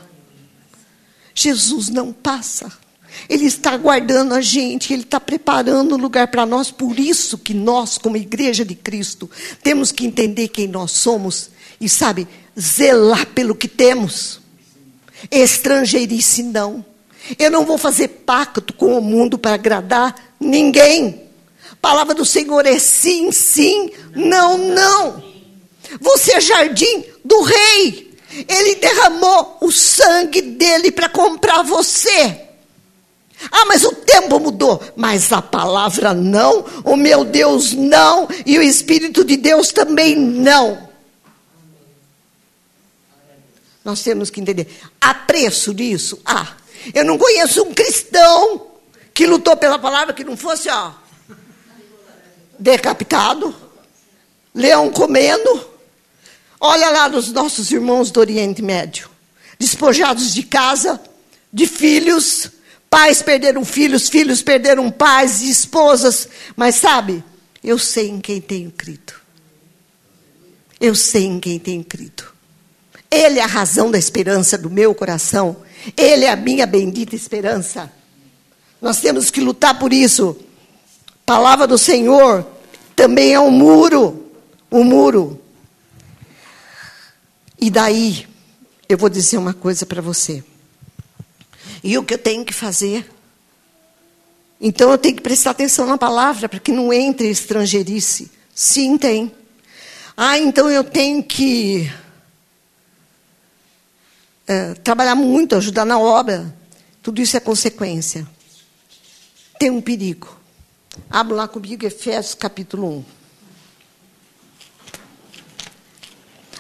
[1.35, 2.71] Jesus não passa.
[3.31, 6.71] Ele está aguardando a gente, Ele está preparando um lugar para nós.
[6.71, 9.31] Por isso que nós, como igreja de Cristo,
[9.63, 11.49] temos que entender quem nós somos
[11.81, 12.29] e, sabe,
[12.61, 14.47] zelar pelo que temos.
[15.31, 16.85] Estrangeirice não.
[17.39, 21.29] Eu não vou fazer pacto com o mundo para agradar ninguém.
[21.81, 25.23] Palavra do Senhor é sim, sim, não, não.
[26.01, 28.13] Você é jardim do rei.
[28.49, 32.49] Ele derramou o sangue dele para comprar você.
[33.51, 34.83] Ah, mas o tempo mudou.
[34.97, 40.88] Mas a palavra não, o meu Deus não, e o Espírito de Deus também não.
[43.89, 44.69] Nós temos que entender.
[45.01, 46.21] Há preço disso?
[46.23, 46.59] Ah,
[46.93, 48.67] eu não conheço um cristão
[49.15, 50.93] que lutou pela palavra que não fosse, ó,
[52.59, 53.57] decapitado,
[54.55, 55.71] leão comendo.
[56.61, 59.09] Olha lá nos nossos irmãos do Oriente Médio,
[59.59, 61.01] despojados de casa,
[61.51, 62.51] de filhos,
[62.91, 67.25] pais perderam filhos, filhos perderam pais e esposas, mas sabe,
[67.65, 69.15] eu sei em quem tenho crido.
[70.79, 72.37] Eu sei em quem tenho crido.
[73.11, 75.57] Ele é a razão da esperança do meu coração.
[75.97, 77.91] Ele é a minha bendita esperança.
[78.81, 80.37] Nós temos que lutar por isso.
[81.25, 82.47] Palavra do Senhor
[82.95, 84.31] também é um muro.
[84.71, 85.41] Um muro.
[87.61, 88.27] E daí,
[88.89, 90.45] eu vou dizer uma coisa para você.
[91.83, 93.09] E o que eu tenho que fazer?
[94.61, 98.31] Então eu tenho que prestar atenção na palavra para que não entre estrangeirice.
[98.55, 99.33] Sim, tem.
[100.17, 101.91] Ah, então eu tenho que
[104.49, 106.57] é, trabalhar muito, ajudar na obra,
[107.03, 108.27] tudo isso é consequência.
[109.59, 110.35] Tem um perigo.
[111.11, 113.05] Abra lá comigo Efésios capítulo 1.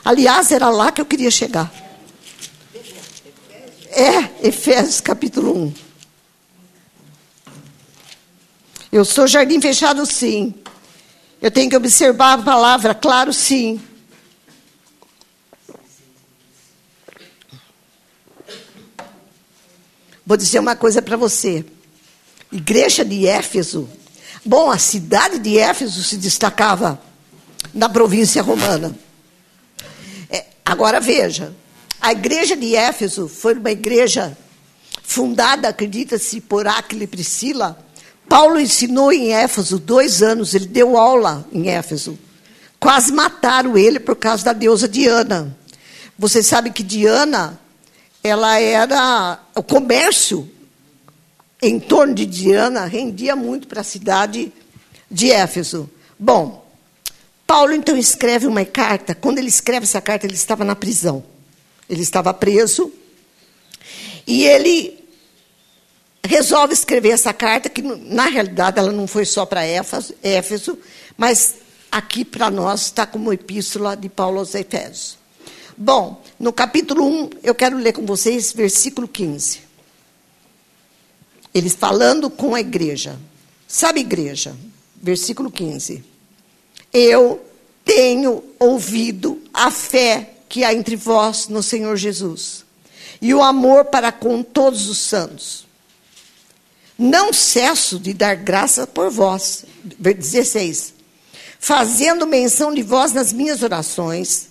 [0.05, 1.72] Aliás, era lá que eu queria chegar.
[3.86, 5.74] É, Efésios capítulo 1.
[8.93, 10.55] Eu sou jardim fechado, sim.
[11.41, 13.80] Eu tenho que observar a palavra, claro, sim.
[20.29, 21.64] Vou dizer uma coisa para você.
[22.53, 23.89] Igreja de Éfeso,
[24.45, 27.01] Bom, a cidade de Éfeso se destacava
[27.74, 28.97] na província romana.
[30.31, 31.55] É, agora veja,
[32.01, 34.37] a igreja de Éfeso foi uma igreja
[35.03, 37.79] fundada, acredita-se, por Aquila e Priscila.
[38.29, 42.18] Paulo ensinou em Éfeso dois anos, ele deu aula em Éfeso.
[42.79, 45.57] Quase mataram ele por causa da deusa Diana.
[46.18, 47.61] Você sabe que Diana,
[48.23, 50.49] ela era o comércio
[51.61, 54.53] em torno de Diana rendia muito para a cidade
[55.11, 55.91] de Éfeso.
[56.19, 56.64] Bom,
[57.47, 59.14] Paulo então escreve uma carta.
[59.14, 61.25] Quando ele escreve essa carta, ele estava na prisão.
[61.89, 62.93] Ele estava preso.
[64.27, 64.99] E ele
[66.25, 70.79] resolve escrever essa carta, que na realidade ela não foi só para Éfeso,
[71.16, 71.55] mas
[71.91, 75.18] aqui para nós está como epístola de Paulo aos Efésios.
[75.81, 79.61] Bom, no capítulo 1, eu quero ler com vocês versículo 15.
[81.55, 83.16] Eles falando com a igreja.
[83.68, 84.57] Sabe, igreja?
[85.01, 86.03] Versículo 15.
[86.93, 87.41] Eu
[87.85, 92.64] tenho ouvido a fé que há entre vós no Senhor Jesus
[93.22, 95.64] e o amor para com todos os santos.
[96.99, 99.64] Não cesso de dar graça por vós.
[99.85, 100.93] 16.
[101.61, 104.49] Fazendo menção de vós nas minhas orações,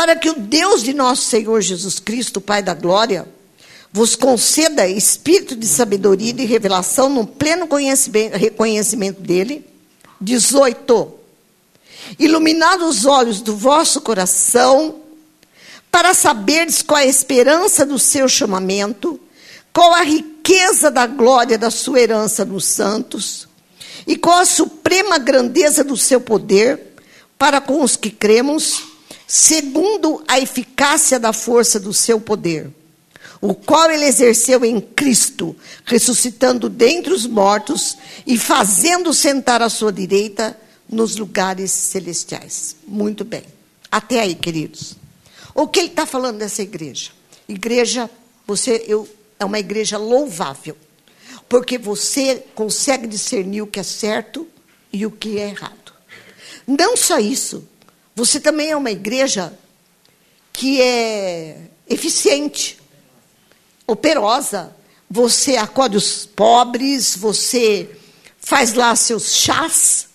[0.00, 3.28] para que o Deus de nosso Senhor Jesus Cristo, Pai da glória,
[3.92, 9.62] vos conceda espírito de sabedoria e de revelação no pleno conhecimento, reconhecimento dele.
[10.18, 11.12] 18.
[12.18, 15.02] Iluminado os olhos do vosso coração,
[15.92, 19.20] para saberdes qual a esperança do seu chamamento,
[19.70, 23.46] qual a riqueza da glória da sua herança nos santos,
[24.06, 26.96] e qual a suprema grandeza do seu poder
[27.38, 28.89] para com os que cremos,
[29.32, 32.68] segundo a eficácia da força do seu poder
[33.40, 39.92] o qual ele exerceu em Cristo, ressuscitando dentre os mortos e fazendo sentar à sua
[39.92, 40.58] direita
[40.88, 42.76] nos lugares celestiais.
[42.86, 43.44] Muito bem.
[43.90, 44.94] Até aí, queridos.
[45.54, 47.12] O que ele está falando dessa igreja?
[47.48, 48.10] Igreja,
[48.46, 49.08] você, eu,
[49.38, 50.76] é uma igreja louvável,
[51.48, 54.46] porque você consegue discernir o que é certo
[54.92, 55.94] e o que é errado.
[56.66, 57.66] Não só isso,
[58.20, 59.58] você também é uma igreja
[60.52, 62.78] que é eficiente
[63.86, 64.76] operosa.
[65.10, 67.96] Você acolhe os pobres, você
[68.38, 70.10] faz lá seus chás,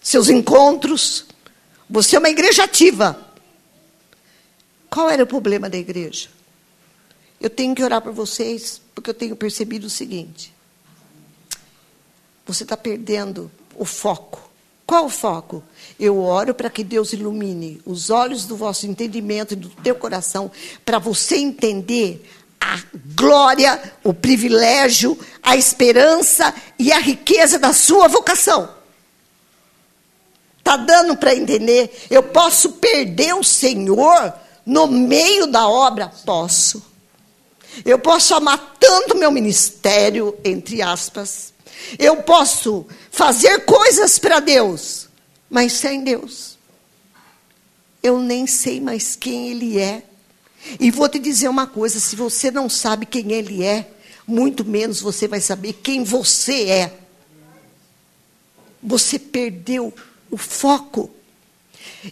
[0.00, 1.26] seus encontros.
[1.90, 3.22] Você é uma igreja ativa.
[4.88, 6.30] Qual era o problema da igreja?
[7.38, 10.54] Eu tenho que orar por vocês, porque eu tenho percebido o seguinte:
[12.46, 14.47] você está perdendo o foco.
[14.88, 15.62] Qual o foco?
[16.00, 20.50] Eu oro para que Deus ilumine os olhos do vosso entendimento e do teu coração,
[20.82, 22.26] para você entender
[22.58, 22.80] a
[23.14, 28.66] glória, o privilégio, a esperança e a riqueza da sua vocação.
[30.56, 32.06] Está dando para entender?
[32.08, 34.32] Eu posso perder o Senhor
[34.64, 36.10] no meio da obra?
[36.24, 36.82] Posso.
[37.84, 41.52] Eu posso amar tanto meu ministério, entre aspas.
[41.98, 45.08] Eu posso fazer coisas para Deus,
[45.48, 46.58] mas sem Deus.
[48.02, 50.02] Eu nem sei mais quem Ele é.
[50.78, 53.90] E vou te dizer uma coisa: se você não sabe quem ele é,
[54.26, 56.98] muito menos você vai saber quem você é.
[58.82, 59.92] Você perdeu
[60.30, 61.10] o foco.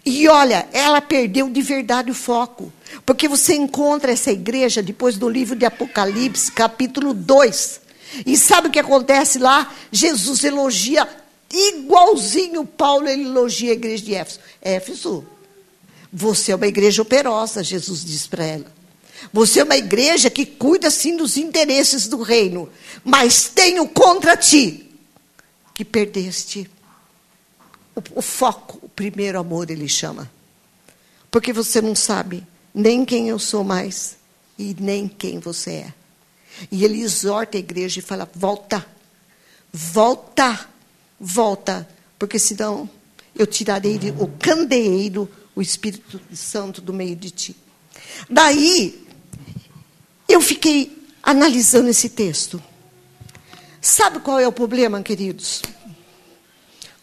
[0.04, 2.72] E olha, ela perdeu de verdade o foco.
[3.04, 7.80] Porque você encontra essa igreja depois do livro de Apocalipse, capítulo 2.
[8.24, 9.74] E sabe o que acontece lá?
[9.90, 11.08] Jesus elogia
[11.52, 14.40] igualzinho Paulo ele elogia a igreja de Éfeso.
[14.60, 15.26] Éfeso,
[16.12, 18.76] você é uma igreja operosa, Jesus diz para ela.
[19.32, 22.68] Você é uma igreja que cuida sim dos interesses do reino,
[23.04, 24.90] mas tenho contra ti
[25.74, 26.70] que perdeste
[27.94, 30.30] o, o foco, o primeiro amor, ele chama.
[31.30, 34.16] Porque você não sabe nem quem eu sou mais
[34.58, 35.94] e nem quem você é.
[36.70, 38.86] E ele exorta a igreja e fala: volta,
[39.72, 40.68] volta,
[41.18, 41.88] volta,
[42.18, 42.88] porque senão
[43.34, 47.56] eu tirarei o candeeiro o Espírito Santo do meio de ti.
[48.28, 49.06] Daí,
[50.28, 52.62] eu fiquei analisando esse texto.
[53.80, 55.62] Sabe qual é o problema, queridos?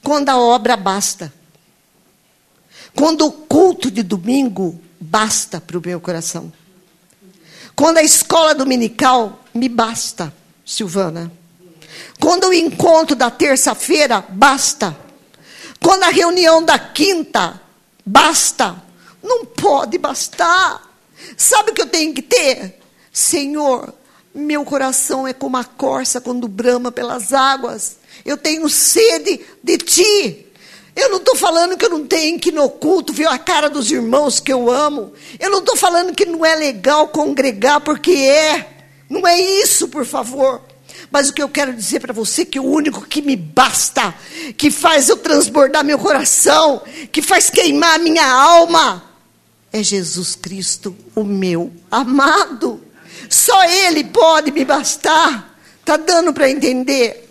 [0.03, 1.33] Quando a obra basta.
[2.93, 6.53] Quando o culto de domingo basta para o meu coração.
[7.75, 10.33] Quando a escola dominical me basta,
[10.65, 11.31] Silvana.
[12.19, 14.95] Quando o encontro da terça-feira basta.
[15.81, 17.61] Quando a reunião da quinta
[18.05, 18.81] Basta.
[19.21, 20.81] Não pode bastar.
[21.37, 22.79] Sabe o que eu tenho que ter?
[23.11, 23.93] Senhor,
[24.33, 27.97] meu coração é como a corça quando brama pelas águas.
[28.25, 30.42] Eu tenho sede de ti.
[30.95, 33.69] Eu não estou falando que eu não tenho que ir no culto ver a cara
[33.69, 35.13] dos irmãos que eu amo.
[35.39, 38.67] Eu não estou falando que não é legal congregar, porque é.
[39.09, 40.61] Não é isso, por favor.
[41.11, 44.13] Mas o que eu quero dizer para você é que o único que me basta,
[44.57, 46.81] que faz eu transbordar meu coração,
[47.11, 49.03] que faz queimar minha alma,
[49.71, 52.81] é Jesus Cristo, o meu amado.
[53.29, 55.57] Só Ele pode me bastar.
[55.83, 57.22] Tá dando para entender?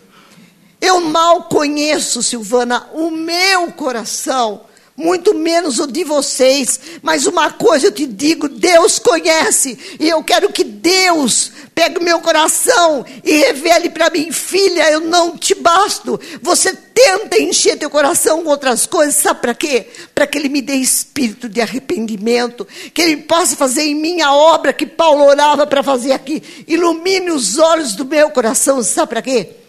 [0.83, 4.63] Eu mal conheço, Silvana, o meu coração
[4.97, 6.79] muito menos o de vocês.
[7.03, 12.03] Mas uma coisa eu te digo: Deus conhece, e eu quero que Deus pegue o
[12.03, 16.21] meu coração e revele para mim, filha, eu não te basto.
[16.43, 19.87] Você tenta encher teu coração com outras coisas, sabe para quê?
[20.15, 24.35] Para que Ele me dê espírito de arrependimento, que Ele possa fazer em mim a
[24.35, 26.43] obra que Paulo orava para fazer aqui.
[26.69, 29.62] Ilumine os olhos do meu coração, sabe para quê?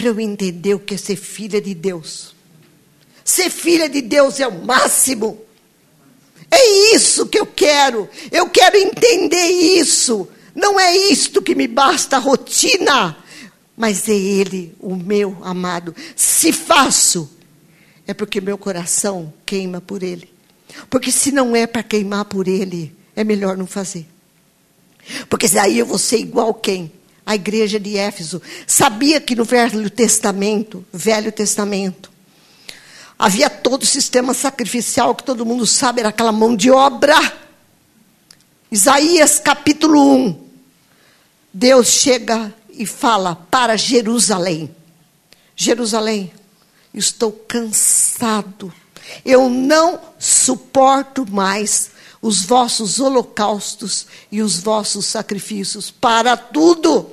[0.00, 2.34] Para eu entender o que é ser filha de Deus.
[3.22, 5.38] Ser filha de Deus é o máximo.
[6.50, 8.08] É isso que eu quero.
[8.32, 10.26] Eu quero entender isso.
[10.54, 13.14] Não é isto que me basta a rotina,
[13.76, 15.94] mas é Ele, o meu amado.
[16.16, 17.30] Se faço,
[18.06, 20.32] é porque meu coração queima por Ele.
[20.88, 24.06] Porque se não é para queimar por Ele, é melhor não fazer.
[25.28, 26.90] Porque daí eu vou ser igual quem?
[27.24, 28.40] A igreja de Éfeso.
[28.66, 32.10] Sabia que no Velho Testamento, Velho Testamento,
[33.20, 37.14] Havia todo o sistema sacrificial que todo mundo sabe, era aquela mão de obra.
[38.72, 40.48] Isaías capítulo 1.
[41.52, 44.74] Deus chega e fala para Jerusalém:
[45.54, 46.32] Jerusalém,
[46.94, 48.72] estou cansado.
[49.22, 51.90] Eu não suporto mais
[52.22, 55.90] os vossos holocaustos e os vossos sacrifícios.
[55.90, 57.10] Para tudo.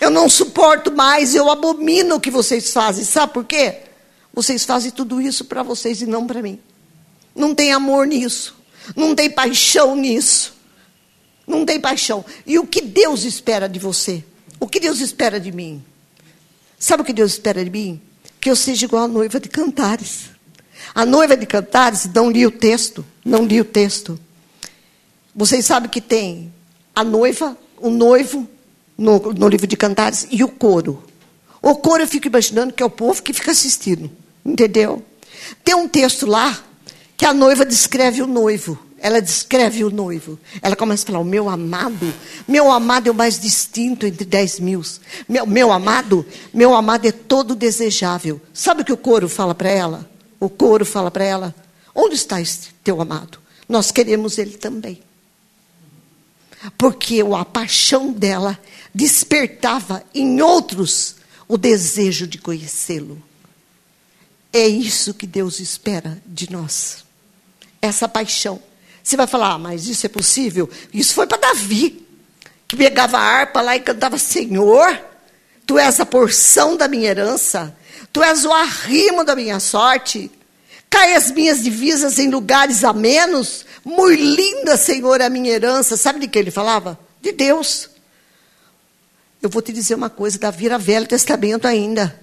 [0.00, 3.04] Eu não suporto mais, eu abomino o que vocês fazem.
[3.04, 3.82] Sabe por quê?
[4.32, 6.58] Vocês fazem tudo isso para vocês e não para mim.
[7.34, 8.56] Não tem amor nisso.
[8.96, 10.54] Não tem paixão nisso.
[11.46, 12.24] Não tem paixão.
[12.46, 14.24] E o que Deus espera de você?
[14.58, 15.84] O que Deus espera de mim?
[16.78, 18.00] Sabe o que Deus espera de mim?
[18.40, 20.29] Que eu seja igual a noiva de cantares.
[20.94, 24.18] A noiva de cantares, não li o texto, não li o texto.
[25.34, 26.52] Vocês sabem que tem
[26.94, 28.48] a noiva, o noivo,
[28.98, 31.02] no, no livro de cantares, e o coro.
[31.62, 34.10] O coro eu fico imaginando que é o povo que fica assistindo.
[34.44, 35.04] Entendeu?
[35.64, 36.58] Tem um texto lá
[37.16, 38.78] que a noiva descreve o noivo.
[38.98, 40.38] Ela descreve o noivo.
[40.60, 42.12] Ela começa a falar: o meu amado,
[42.46, 44.82] meu amado é o mais distinto entre dez mil.
[45.28, 48.40] Meu, meu amado, meu amado é todo desejável.
[48.52, 50.10] Sabe o que o coro fala para ela?
[50.40, 51.54] O coro fala para ela:
[51.94, 53.38] onde está esse teu amado?
[53.68, 55.00] Nós queremos ele também.
[56.76, 58.58] Porque a paixão dela
[58.94, 61.16] despertava em outros
[61.46, 63.22] o desejo de conhecê-lo.
[64.52, 67.04] É isso que Deus espera de nós.
[67.80, 68.60] Essa paixão.
[69.02, 70.68] Você vai falar, ah, mas isso é possível?
[70.92, 72.06] Isso foi para Davi,
[72.66, 75.00] que pegava a harpa lá e cantava: Senhor,
[75.66, 77.76] tu és a porção da minha herança,
[78.12, 80.30] tu és o arrimo da minha sorte.
[80.88, 83.64] Cai as minhas divisas em lugares a menos.
[83.84, 85.96] Muito linda, Senhor, é a minha herança.
[85.96, 86.98] Sabe de que ele falava?
[87.22, 87.88] De Deus.
[89.40, 92.20] Eu vou te dizer uma coisa: Davi era Velho Testamento ainda.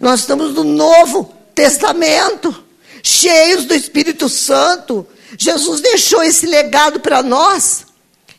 [0.00, 2.64] Nós estamos no Novo Testamento,
[3.02, 5.06] cheios do Espírito Santo.
[5.38, 7.86] Jesus deixou esse legado para nós.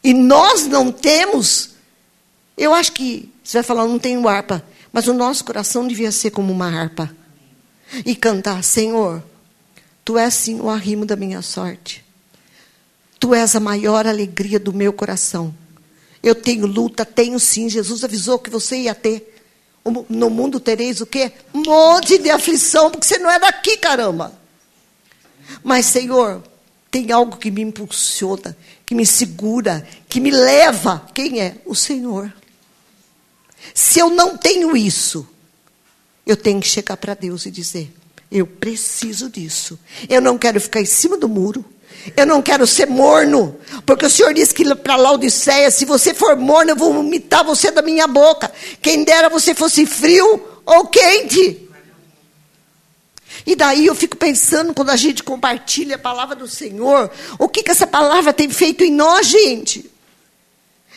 [0.04, 1.72] E nós não temos.
[2.58, 4.64] Eu acho que você vai falar, não tenho harpa.
[4.92, 7.14] Mas o nosso coração devia ser como uma harpa.
[8.06, 9.24] E cantar, Senhor,
[10.10, 12.04] Tu és sim o arrimo da minha sorte.
[13.20, 15.54] Tu és a maior alegria do meu coração.
[16.24, 17.70] Eu tenho luta, tenho sim.
[17.70, 19.40] Jesus avisou que você ia ter.
[20.10, 21.32] No mundo tereis o quê?
[21.54, 24.34] Um monte de aflição, porque você não é daqui, caramba.
[25.64, 26.42] Mas, Senhor,
[26.90, 31.08] tem algo que me impulsiona, que me segura, que me leva.
[31.14, 31.58] Quem é?
[31.68, 32.34] O Senhor.
[33.74, 35.28] Se eu não tenho isso,
[36.26, 37.94] eu tenho que chegar para Deus e dizer:
[38.32, 39.80] eu preciso disso.
[40.08, 41.66] Eu não quero ficar em cima do muro.
[42.16, 46.38] Eu não quero ser morno, porque o Senhor disse que para Laodiceia, se você for
[46.38, 48.50] morno, eu vou vomitar você da minha boca.
[48.82, 51.68] Quem dera você fosse frio ou quente.
[53.46, 57.64] E daí eu fico pensando, quando a gente compartilha a palavra do Senhor, o que,
[57.64, 59.90] que essa palavra tem feito em nós, gente?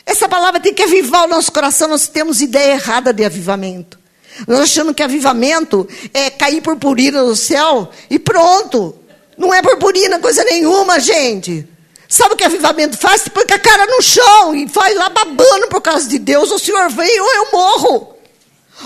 [0.05, 3.99] Essa palavra tem que avivar o nosso coração, nós temos ideia errada de avivamento.
[4.47, 8.95] Nós achamos que avivamento é cair purpurina no céu e pronto.
[9.37, 11.69] Não é purpurina coisa nenhuma, gente.
[12.09, 13.27] Sabe o que avivamento faz?
[13.29, 16.51] Põe com a cara no chão e vai lá babando por causa de Deus.
[16.51, 18.13] O Senhor vem ou eu morro.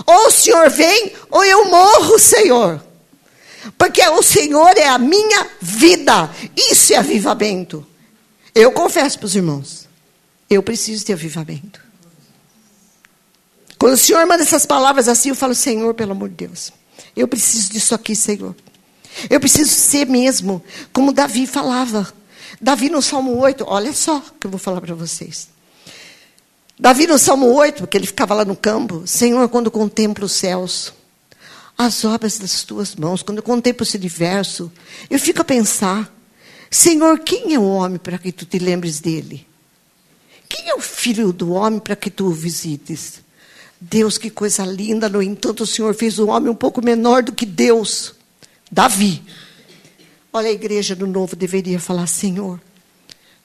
[0.05, 2.85] Ou o Senhor vem, ou eu morro, Senhor.
[3.79, 6.31] Porque o Senhor é a minha vida.
[6.57, 7.87] Isso é avivamento.
[8.55, 9.86] Eu confesso para os irmãos.
[10.49, 11.81] Eu preciso de avivamento.
[13.79, 16.73] Quando o Senhor manda essas palavras assim, eu falo, Senhor, pelo amor de Deus.
[17.15, 18.55] Eu preciso disso aqui, Senhor.
[19.29, 22.13] Eu preciso ser mesmo, como Davi falava.
[22.61, 25.49] Davi no Salmo 8, olha só que eu vou falar para vocês.
[26.79, 30.93] Davi no Salmo 8, porque ele ficava lá no campo, Senhor, quando contemplo os céus,
[31.77, 34.71] as obras das tuas mãos, quando eu contemplo esse universo,
[35.09, 36.13] eu fico a pensar,
[36.71, 39.47] Senhor, quem é o homem para que tu te lembres dele?
[40.49, 43.21] Quem é o filho do homem para que tu o visites?
[43.81, 47.33] Deus, que coisa linda, no entanto, o Senhor fez o homem um pouco menor do
[47.33, 48.15] que Deus.
[48.71, 49.23] Davi.
[50.33, 52.61] Olha, a igreja do novo deveria falar: Senhor,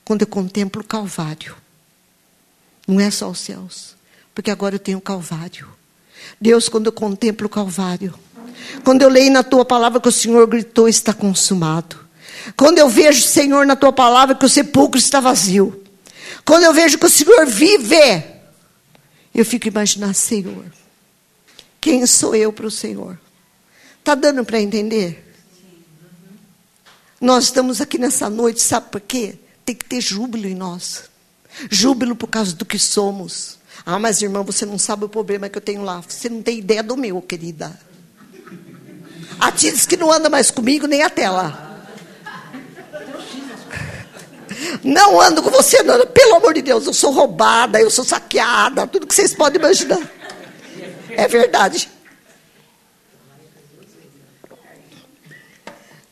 [0.04, 1.54] quando eu contemplo o Calvário,
[2.86, 3.94] não é só os céus,
[4.34, 5.68] porque agora eu tenho o Calvário.
[6.40, 8.14] Deus, quando eu contemplo o Calvário,
[8.84, 11.96] quando eu leio na tua palavra que o Senhor gritou, está consumado.
[12.56, 15.81] Quando eu vejo, Senhor, na tua palavra que o sepulcro está vazio.
[16.44, 18.24] Quando eu vejo que o Senhor vive,
[19.34, 20.64] eu fico imaginando, Senhor,
[21.80, 23.18] quem sou eu para o Senhor?
[23.98, 25.32] Está dando para entender?
[27.20, 29.36] Nós estamos aqui nessa noite, sabe por quê?
[29.64, 31.04] Tem que ter júbilo em nós.
[31.70, 33.58] Júbilo por causa do que somos.
[33.86, 36.00] Ah, mas irmã, você não sabe o problema que eu tenho lá.
[36.00, 37.78] Você não tem ideia do meu, querida.
[39.38, 41.71] A diz que não anda mais comigo, nem até lá.
[44.82, 46.06] Não ando com você, não.
[46.06, 50.00] Pelo amor de Deus, eu sou roubada, eu sou saqueada, tudo que vocês podem imaginar.
[51.10, 51.90] É verdade.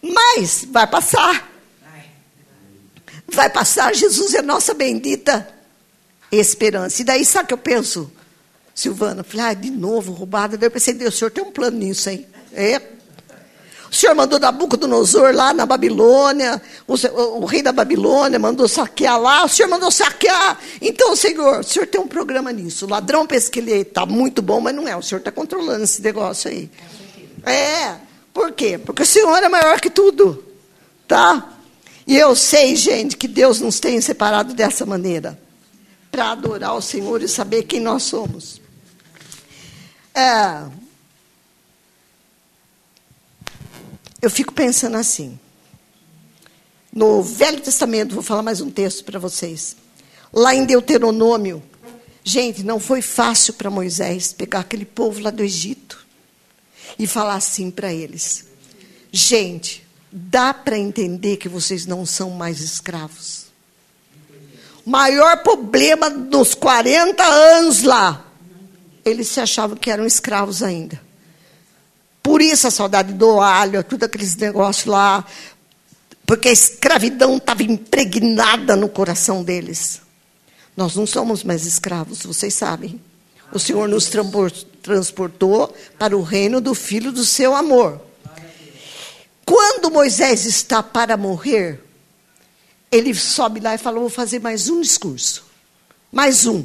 [0.03, 1.49] Mas vai passar.
[3.29, 3.95] Vai passar.
[3.95, 5.49] Jesus é nossa bendita
[6.33, 7.03] esperança.
[7.03, 8.11] E daí, sabe o que eu penso,
[8.75, 9.23] Silvana?
[9.23, 10.57] Falei, ah, de novo, roubada.
[10.57, 12.27] Daí eu pensei, Deus, o senhor tem um plano nisso, hein?
[12.53, 12.81] É.
[13.91, 16.95] O senhor mandou Nabucodonosor lá na Babilônia, o,
[17.41, 20.59] o, rei da Babilônia mandou saquear lá, o senhor mandou saquear.
[20.81, 22.87] Então, senhor, o senhor tem um programa nisso.
[22.87, 24.97] O ladrão pensa que ele está muito bom, mas não é.
[24.97, 26.71] O senhor está controlando esse negócio aí.
[27.45, 27.97] É.
[28.33, 28.79] Por quê?
[28.79, 30.45] Porque o Senhor é maior que tudo.
[31.09, 31.57] Tá?
[32.07, 35.39] E eu sei, gente, que Deus nos tem separado dessa maneira
[36.11, 38.61] para adorar o Senhor e saber quem nós somos.
[40.15, 40.65] É,
[44.21, 45.39] eu fico pensando assim.
[46.93, 49.77] No Velho Testamento, vou falar mais um texto para vocês.
[50.33, 51.63] Lá em Deuteronômio,
[52.23, 56.05] gente, não foi fácil para Moisés pegar aquele povo lá do Egito
[56.99, 58.47] e falar assim para eles:
[59.13, 63.47] gente, dá para entender que vocês não são mais escravos.
[64.85, 68.27] O maior problema dos 40 anos lá,
[69.05, 71.01] eles se achavam que eram escravos ainda.
[72.23, 75.25] Por isso a saudade do alho, tudo aqueles negócios lá,
[76.27, 80.01] porque a escravidão estava impregnada no coração deles.
[80.77, 83.01] Nós não somos mais escravos, vocês sabem.
[83.53, 84.09] O Senhor nos
[84.81, 88.01] transportou para o reino do Filho do seu amor.
[89.45, 91.83] Quando Moisés está para morrer,
[92.91, 95.45] ele sobe lá e fala: Vou fazer mais um discurso.
[96.13, 96.65] Mais um.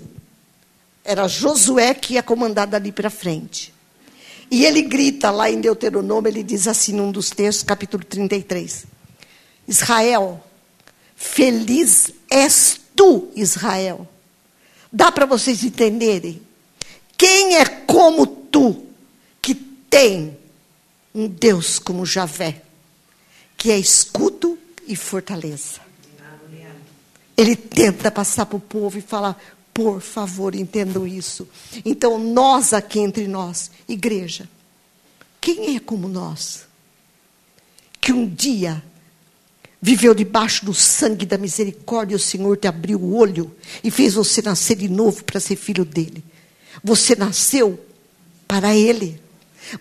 [1.03, 3.74] Era Josué que ia comandar dali para frente.
[4.50, 8.86] E ele grita lá em Deuteronômio, ele diz assim num dos textos, capítulo 33.
[9.68, 10.43] Israel,
[11.16, 14.08] feliz és tu, Israel.
[14.91, 16.41] Dá para vocês entenderem?
[17.18, 18.86] Quem é como tu,
[19.41, 20.38] que tem
[21.14, 22.62] um Deus como Javé,
[23.58, 25.86] que é escudo e fortaleza?
[27.38, 29.38] Ele tenta passar para o povo e falar:
[29.76, 31.45] por favor, entendam isso.
[31.84, 34.47] Então, nós aqui entre nós, igreja,
[35.41, 36.61] quem é como nós?
[37.99, 38.82] Que um dia
[39.82, 43.53] viveu debaixo do sangue da misericórdia, o Senhor te abriu o olho
[43.84, 46.23] e fez você nascer de novo para ser filho dele.
[46.82, 47.78] Você nasceu
[48.47, 49.21] para Ele.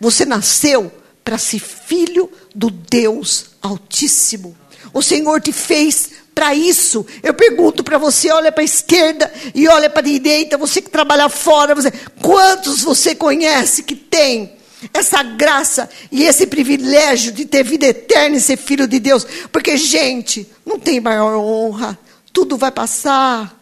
[0.01, 0.93] Você nasceu
[1.23, 4.57] para ser filho do Deus Altíssimo.
[4.93, 7.07] O Senhor te fez para isso.
[7.23, 10.91] Eu pergunto para você, olha para a esquerda e olha para a direita, você que
[10.91, 14.57] trabalha fora, você, quantos você conhece que tem
[14.93, 19.27] essa graça e esse privilégio de ter vida eterna e ser filho de Deus?
[19.53, 21.99] Porque, gente, não tem maior honra.
[22.33, 23.59] Tudo vai passar.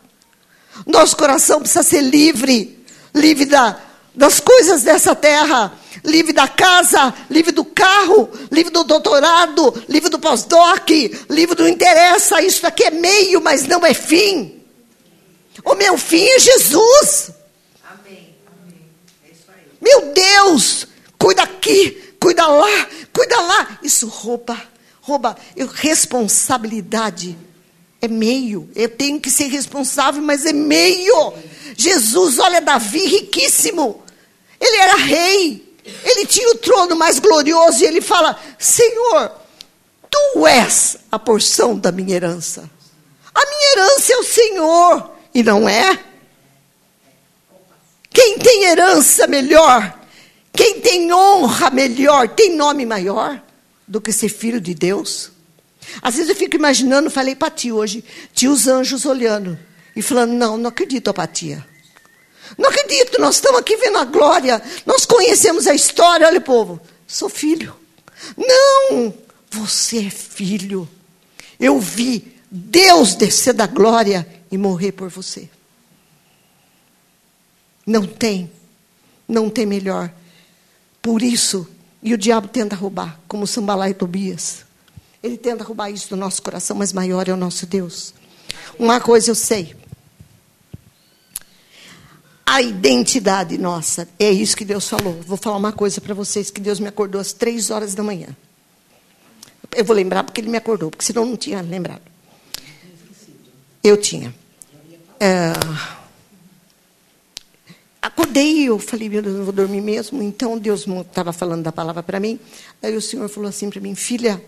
[0.87, 2.83] Nosso coração precisa ser livre
[3.15, 3.79] livre da,
[4.15, 5.73] das coisas dessa terra,
[6.05, 10.89] livre da casa, livre do carro, livre do doutorado, livre do pós-doc,
[11.31, 12.43] livre do interessa.
[12.43, 14.61] Isso aqui é meio, mas não é fim.
[15.65, 17.31] O meu fim é Jesus.
[17.85, 18.35] Amém.
[18.47, 18.81] Amém.
[19.27, 19.63] É isso aí.
[19.81, 20.87] Meu Deus,
[21.19, 23.79] cuida aqui, cuida lá, cuida lá.
[23.83, 24.61] Isso rouba,
[25.01, 25.37] rouba.
[25.57, 27.39] Eu, responsabilidade
[28.01, 28.69] é meio.
[28.75, 31.33] Eu tenho que ser responsável, mas é meio.
[31.77, 34.02] Jesus, olha Davi, riquíssimo.
[34.63, 35.77] Ele era rei.
[36.05, 39.33] Ele tinha o trono mais glorioso e ele fala: Senhor,
[40.09, 42.71] tu és a porção da minha herança.
[43.35, 45.99] A minha herança é o Senhor, e não é?
[48.11, 49.99] Quem tem herança melhor,
[50.53, 53.43] quem tem honra melhor, tem nome maior
[53.89, 55.33] do que ser filho de Deus?
[56.01, 59.59] Às vezes eu fico imaginando, falei para ti hoje, tinha os anjos olhando
[59.97, 61.67] e falando: Não, não acredito, apatia.
[62.59, 67.29] Não acredito, nós estamos aqui vendo a glória, nós conhecemos a história, olha, povo, sou
[67.29, 67.75] filho.
[68.37, 69.15] Não,
[69.51, 70.89] você é filho.
[71.59, 75.49] Eu vi Deus descer da glória e morrer por você.
[77.87, 78.51] Não tem,
[79.27, 80.13] não tem melhor.
[81.01, 81.67] Por isso,
[82.03, 84.65] e o diabo tenta roubar, como Sambalá e Tobias.
[85.23, 88.13] Ele tenta roubar isso do nosso coração, mas maior é o nosso Deus.
[88.79, 89.77] Uma coisa eu sei.
[92.53, 95.15] A identidade nossa, é isso que Deus falou.
[95.27, 98.29] Vou falar uma coisa para vocês, que Deus me acordou às três horas da manhã.
[99.75, 102.03] Eu vou lembrar porque Ele me acordou, porque senão não tinha lembrado.
[103.83, 104.35] Eu tinha.
[105.19, 105.55] É,
[108.03, 110.23] acordei e eu falei, meu Deus, não vou dormir mesmo.
[110.23, 112.39] Então Deus estava falando da palavra para mim.
[112.83, 114.45] Aí o Senhor falou assim para mim, filha,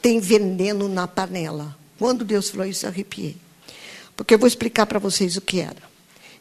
[0.00, 1.76] tem veneno na panela.
[1.98, 3.36] Quando Deus falou isso, eu arrepiei.
[4.14, 5.89] Porque eu vou explicar para vocês o que era.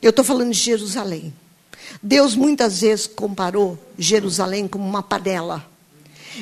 [0.02, 1.34] Eu estou falando de Jerusalém.
[2.02, 5.66] Deus muitas vezes comparou Jerusalém como uma panela.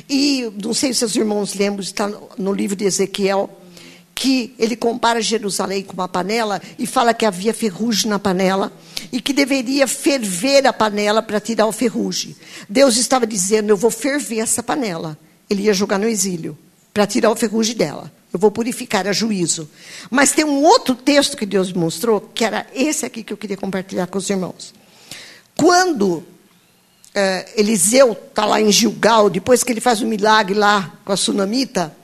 [0.09, 3.49] E não sei se os irmãos lembram, está no livro de Ezequiel,
[4.13, 8.71] que ele compara Jerusalém com uma panela e fala que havia ferrugem na panela
[9.11, 12.35] e que deveria ferver a panela para tirar o ferrugem.
[12.67, 15.17] Deus estava dizendo: Eu vou ferver essa panela.
[15.49, 16.57] Ele ia jogar no exílio
[16.93, 18.11] para tirar o ferrugem dela.
[18.31, 19.69] Eu vou purificar a juízo.
[20.09, 23.57] Mas tem um outro texto que Deus mostrou, que era esse aqui que eu queria
[23.57, 24.73] compartilhar com os irmãos.
[25.55, 26.23] Quando
[27.15, 31.11] é, Eliseu está lá em Gilgal, depois que ele faz o um milagre lá com
[31.11, 31.95] a sunamita,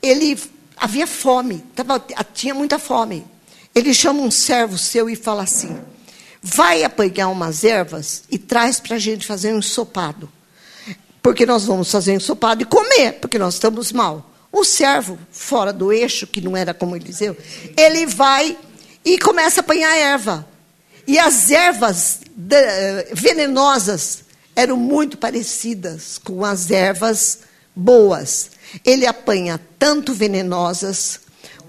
[0.00, 0.38] ele
[0.76, 2.02] havia fome, tava,
[2.32, 3.26] tinha muita fome.
[3.74, 5.76] Ele chama um servo seu e fala assim:
[6.42, 10.30] vai apanhar umas ervas e traz para a gente fazer um ensopado.
[11.20, 14.30] Porque nós vamos fazer um ensopado e comer, porque nós estamos mal.
[14.52, 17.36] O servo, fora do eixo, que não era como Eliseu,
[17.76, 18.56] ele vai
[19.04, 20.46] e começa a apanhar erva.
[21.06, 22.20] E as ervas
[23.12, 24.24] venenosas
[24.54, 27.40] eram muito parecidas com as ervas
[27.74, 28.50] boas.
[28.84, 31.20] Ele apanha tanto venenosas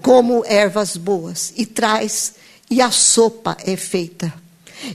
[0.02, 2.34] como ervas boas e traz,
[2.68, 4.32] e a sopa é feita.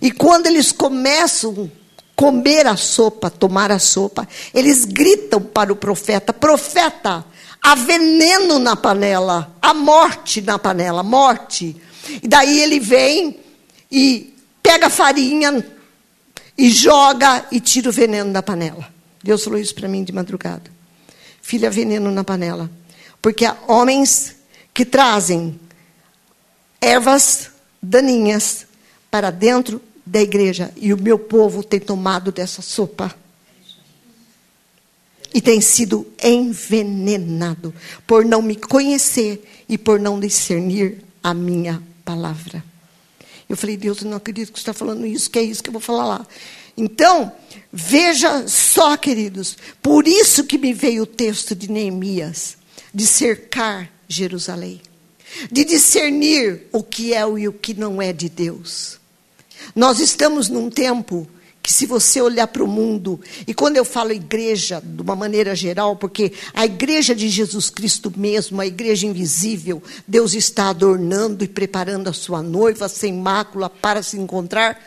[0.02, 5.76] E quando eles começam a comer a sopa, tomar a sopa, eles gritam para o
[5.76, 7.26] profeta: Profeta,
[7.66, 11.76] há veneno na panela, há morte na panela, morte.
[12.22, 13.40] E daí ele vem
[13.92, 15.66] e pega farinha
[16.58, 18.88] e joga e tira o veneno da panela.
[19.24, 20.76] Deus falou isso para mim de madrugada
[21.46, 22.72] filha veneno na panela.
[23.22, 24.36] Porque há homens
[24.74, 25.60] que trazem
[26.82, 28.66] ervas daninhas
[29.12, 30.74] para dentro da igreja.
[30.76, 33.14] E o meu povo tem tomado dessa sopa.
[35.36, 37.74] E tem sido envenenado
[38.08, 42.64] por não me conhecer e por não discernir a minha palavra.
[43.50, 45.68] Eu falei, Deus, eu não acredito que você está falando isso, que é isso que
[45.68, 46.28] eu vou falar lá.
[46.78, 47.34] Então,
[47.70, 52.56] veja só, queridos, por isso que me veio o texto de Neemias,
[52.94, 54.82] de cercar Jerusalém,
[55.52, 59.00] de discernir o que é e o que não é de Deus.
[59.76, 61.28] Nós estamos num tempo
[61.66, 65.56] que se você olhar para o mundo, e quando eu falo igreja, de uma maneira
[65.56, 71.48] geral, porque a igreja de Jesus Cristo mesmo, a igreja invisível, Deus está adornando e
[71.48, 74.80] preparando a sua noiva sem mácula para se encontrar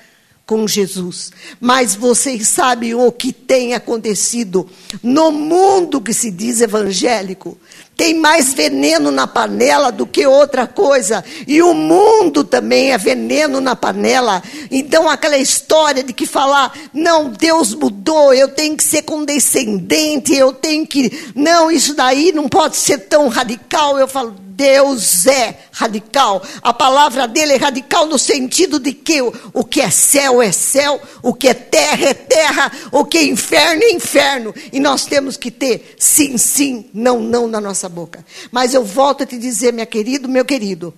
[0.47, 1.33] com Jesus.
[1.61, 4.65] Mas vocês sabem o que tem acontecido
[5.03, 7.59] no mundo que se diz evangélico?
[7.99, 11.25] Tem mais veneno na panela do que outra coisa.
[11.49, 14.41] E o mundo também é veneno na panela.
[14.71, 20.53] Então, aquela história de que falar, não, Deus mudou, eu tenho que ser condescendente, eu
[20.53, 21.33] tenho que.
[21.35, 23.99] Não, isso daí não pode ser tão radical.
[23.99, 26.43] Eu falo, Deus é radical.
[26.61, 30.51] A palavra dele é radical no sentido de que o, o que é céu é
[30.51, 34.53] céu, o que é terra é terra, o que é inferno é inferno.
[34.73, 38.27] E nós temos que ter sim, sim, não, não na nossa boca.
[38.51, 40.93] Mas eu volto a te dizer, minha querida, meu querido,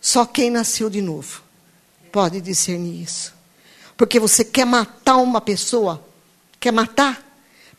[0.00, 1.42] só quem nasceu de novo
[2.12, 3.34] pode discernir isso.
[3.96, 6.00] Porque você quer matar uma pessoa,
[6.60, 7.28] quer matar?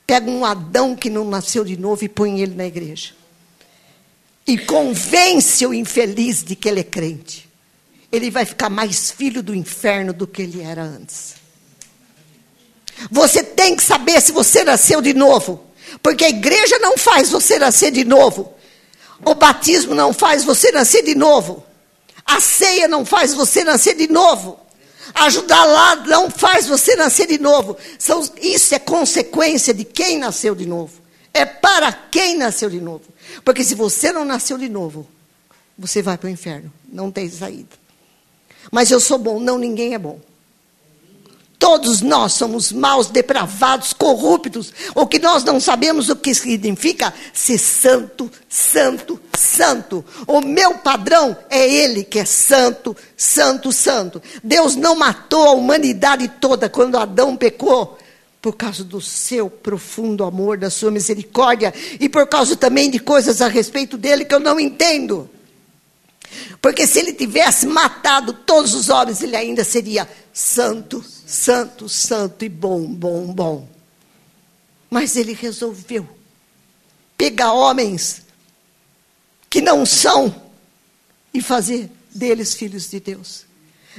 [0.06, 3.23] Pega um Adão que não nasceu de novo e põe ele na igreja.
[4.46, 7.50] E convence o infeliz de que ele é crente.
[8.12, 11.36] Ele vai ficar mais filho do inferno do que ele era antes.
[13.10, 15.64] Você tem que saber se você nasceu de novo.
[16.02, 18.54] Porque a igreja não faz você nascer de novo.
[19.26, 21.64] O batismo não faz você nascer de novo.
[22.26, 24.60] A ceia não faz você nascer de novo.
[25.14, 27.78] Ajudar lá não faz você nascer de novo.
[28.00, 31.03] São, isso é consequência de quem nasceu de novo.
[31.34, 33.06] É para quem nasceu de novo.
[33.44, 35.08] Porque se você não nasceu de novo,
[35.78, 36.72] você vai para o inferno.
[36.88, 37.76] Não tem saída.
[38.72, 39.40] Mas eu sou bom.
[39.40, 40.20] Não, ninguém é bom.
[41.58, 44.74] Todos nós somos maus, depravados, corruptos.
[44.94, 50.04] O que nós não sabemos o que significa ser santo, santo, santo.
[50.28, 54.22] O meu padrão é ele que é santo, santo, santo.
[54.44, 57.98] Deus não matou a humanidade toda quando Adão pecou
[58.44, 63.42] por causa do seu profundo amor, da sua misericórdia e por causa também de coisas
[63.42, 65.30] a respeito dele que eu não entendo.
[66.62, 72.50] Porque se ele tivesse matado todos os homens, ele ainda seria santo, santo, santo e
[72.50, 73.70] bom, bom, bom.
[74.90, 76.06] Mas ele resolveu
[77.18, 78.24] pegar homens
[79.50, 80.36] que não são
[81.34, 83.46] e fazer deles filhos de Deus.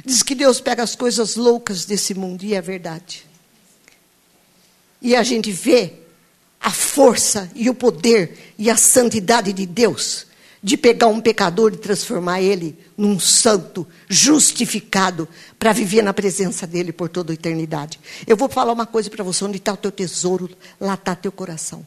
[0.04, 3.24] Diz que Deus pega as coisas loucas desse mundo, e é verdade.
[5.04, 5.92] E a gente vê
[6.58, 10.26] a força e o poder e a santidade de Deus
[10.62, 15.28] de pegar um pecador e transformar ele num santo, justificado,
[15.58, 18.00] para viver na presença dele por toda a eternidade.
[18.26, 20.48] Eu vou falar uma coisa para você: onde está o teu tesouro,
[20.80, 21.84] lá está teu coração.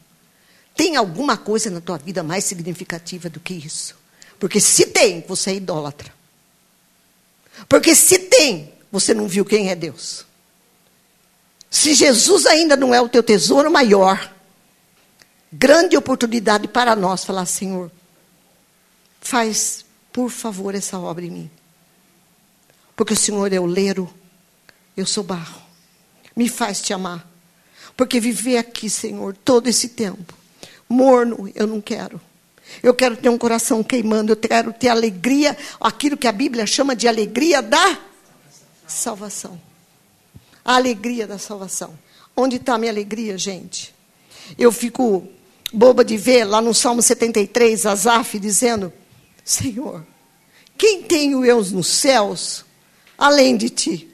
[0.76, 3.96] Tem alguma coisa na tua vida mais significativa do que isso?
[4.38, 6.14] Porque se tem, você é idólatra.
[7.68, 10.27] Porque se tem, você não viu quem é Deus.
[11.70, 14.32] Se Jesus ainda não é o teu tesouro maior,
[15.52, 17.90] grande oportunidade para nós falar, Senhor,
[19.20, 21.50] Faz, por favor, essa obra em mim.
[22.96, 24.12] Porque o Senhor é o leiro,
[24.96, 25.60] eu sou barro.
[26.34, 27.28] Me faz te amar.
[27.96, 30.34] Porque viver aqui, Senhor, todo esse tempo,
[30.88, 32.20] morno, eu não quero.
[32.82, 36.94] Eu quero ter um coração queimando, eu quero ter alegria, aquilo que a Bíblia chama
[36.94, 37.98] de alegria da
[38.86, 39.60] salvação.
[40.68, 41.98] A alegria da salvação.
[42.36, 43.94] Onde está a minha alegria, gente?
[44.58, 45.26] Eu fico
[45.72, 48.92] boba de ver lá no Salmo 73, Asaf dizendo:
[49.42, 50.04] Senhor,
[50.76, 52.66] quem tenho eu nos céus
[53.16, 54.08] além de ti?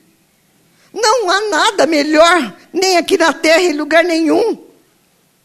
[0.92, 4.56] Não há nada melhor, nem aqui na terra, em lugar nenhum,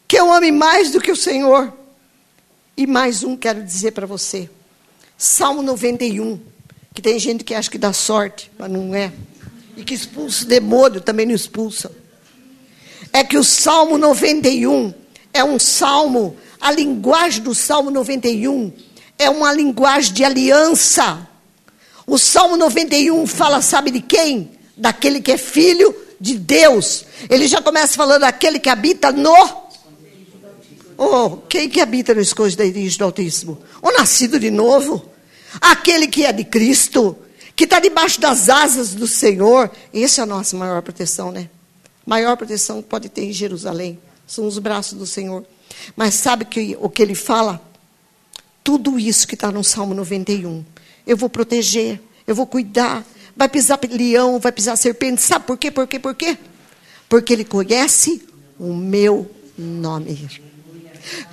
[0.07, 1.73] que eu ame mais do que o Senhor.
[2.77, 4.47] E mais um quero dizer para você.
[5.17, 6.39] Salmo 91,
[6.93, 9.11] que tem gente que acha que dá sorte, mas não é.
[9.79, 11.89] E que expulsa o demônio, também não expulsa.
[13.13, 14.93] É que o Salmo 91
[15.33, 18.73] é um salmo, a linguagem do Salmo 91
[19.17, 21.25] é uma linguagem de aliança.
[22.05, 24.51] O Salmo 91 fala, sabe de quem?
[24.75, 27.05] Daquele que é filho de Deus.
[27.29, 29.33] Ele já começa falando daquele que habita no.
[30.97, 33.61] Oh, quem que habita no igreja do Altíssimo?
[33.81, 35.09] O nascido de novo.
[35.61, 37.17] Aquele que é de Cristo,
[37.59, 39.69] que está debaixo das asas do Senhor.
[39.93, 41.49] Essa é a nossa maior proteção, né?
[42.05, 43.99] Maior proteção que pode ter em Jerusalém.
[44.25, 45.45] São os braços do Senhor.
[45.93, 47.61] Mas sabe que, o que ele fala?
[48.63, 50.63] tudo isso que está no Salmo 91.
[51.05, 53.03] Eu vou proteger, eu vou cuidar.
[53.35, 55.21] Vai pisar leão, vai pisar serpente.
[55.21, 55.69] Sabe por quê?
[55.69, 55.99] Por quê?
[55.99, 56.37] Por quê?
[57.09, 58.21] Porque ele conhece
[58.57, 60.29] o meu nome.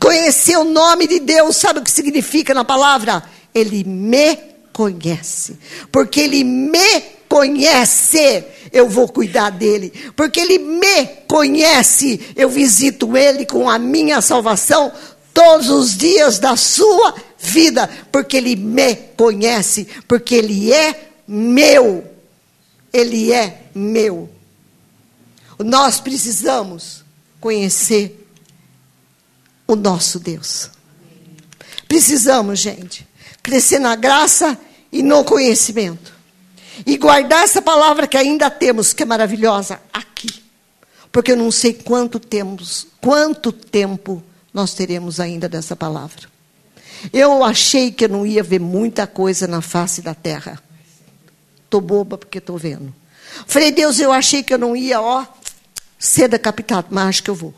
[0.00, 3.22] Conhecer o nome de Deus, sabe o que significa na palavra?
[3.54, 5.58] Ele me conhece.
[5.90, 9.90] Porque ele me conhece, eu vou cuidar dele.
[10.14, 14.92] Porque ele me conhece, eu visito ele com a minha salvação
[15.32, 22.04] todos os dias da sua vida, porque Ele me conhece, porque Ele é meu.
[22.92, 24.30] Ele é meu.
[25.58, 27.04] Nós precisamos
[27.38, 28.26] conhecer
[29.66, 30.70] o nosso Deus.
[31.86, 33.06] Precisamos, gente,
[33.42, 34.58] crescer na graça
[34.90, 36.14] e no conhecimento.
[36.84, 40.42] E guardar essa palavra que ainda temos, que é maravilhosa, aqui.
[41.10, 44.22] Porque eu não sei quanto temos, quanto tempo
[44.52, 46.28] nós teremos ainda dessa palavra.
[47.12, 50.62] Eu achei que eu não ia ver muita coisa na face da terra.
[51.64, 52.94] Estou boba porque estou vendo.
[53.46, 55.26] Falei, Deus, eu achei que eu não ia, ó,
[55.98, 57.54] ser decapitado, mas acho que eu vou.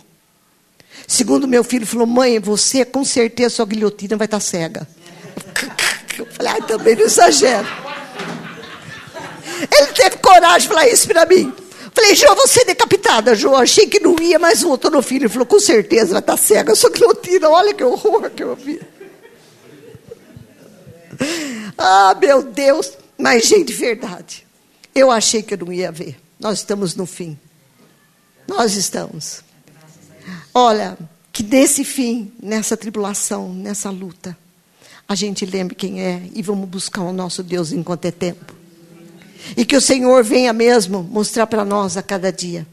[1.06, 4.88] Segundo meu filho falou, mãe, você com certeza sua guilhotina vai estar cega.
[6.18, 7.66] Eu falei, ai, também não exagero.
[9.60, 11.52] Ele teve coragem de falar isso para mim.
[11.92, 13.56] Falei, Jô, você decapitada, Jô.
[13.56, 15.24] Achei que não ia, mas voltou no filho.
[15.24, 17.52] Ele falou, com certeza vai estar tá cega, só que não.
[17.52, 18.80] Olha que horror que eu vi.
[21.76, 22.92] Ah, meu Deus.
[23.16, 24.46] Mas, gente, verdade.
[24.94, 26.16] Eu achei que eu não ia ver.
[26.38, 27.38] Nós estamos no fim.
[28.46, 29.42] Nós estamos.
[30.54, 30.96] Olha,
[31.32, 34.36] que desse fim, nessa tribulação, nessa luta,
[35.08, 38.54] a gente lembre quem é e vamos buscar o nosso Deus enquanto é tempo.
[39.56, 42.66] E que o Senhor venha mesmo mostrar para nós a cada dia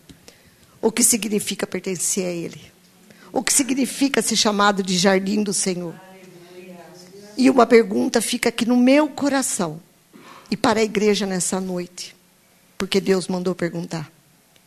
[0.82, 2.62] o que significa pertencer a Ele.
[3.32, 5.96] O que significa ser chamado de jardim do Senhor.
[7.38, 9.80] E uma pergunta fica aqui no meu coração
[10.52, 12.16] e para a igreja nessa noite,
[12.78, 14.12] porque Deus mandou perguntar: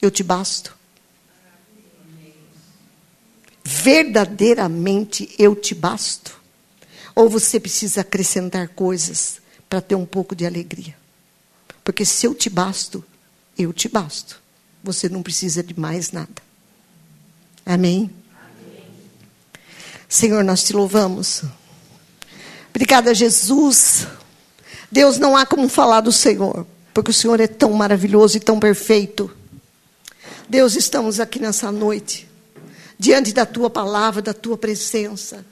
[0.00, 0.76] Eu te basto?
[3.64, 6.37] Verdadeiramente eu te basto?
[7.18, 10.96] Ou você precisa acrescentar coisas para ter um pouco de alegria?
[11.82, 13.04] Porque se eu te basto,
[13.58, 14.40] eu te basto.
[14.84, 16.40] Você não precisa de mais nada.
[17.66, 18.08] Amém?
[18.40, 18.84] Amém.
[20.08, 21.42] Senhor, nós te louvamos.
[22.70, 24.06] Obrigada, Jesus.
[24.88, 26.64] Deus, não há como falar do Senhor,
[26.94, 29.28] porque o Senhor é tão maravilhoso e tão perfeito.
[30.48, 32.28] Deus, estamos aqui nessa noite,
[32.96, 35.44] diante da tua palavra, da tua presença.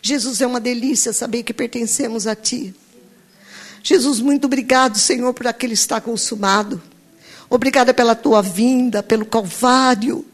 [0.00, 2.74] Jesus, é uma delícia saber que pertencemos a ti.
[3.82, 6.80] Jesus, muito obrigado, Senhor, por aquele está consumado.
[7.50, 10.24] Obrigada pela tua vinda, pelo Calvário.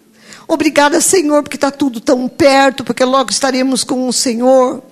[0.46, 4.82] Obrigada, Senhor, porque está tudo tão perto, porque logo estaremos com o Senhor.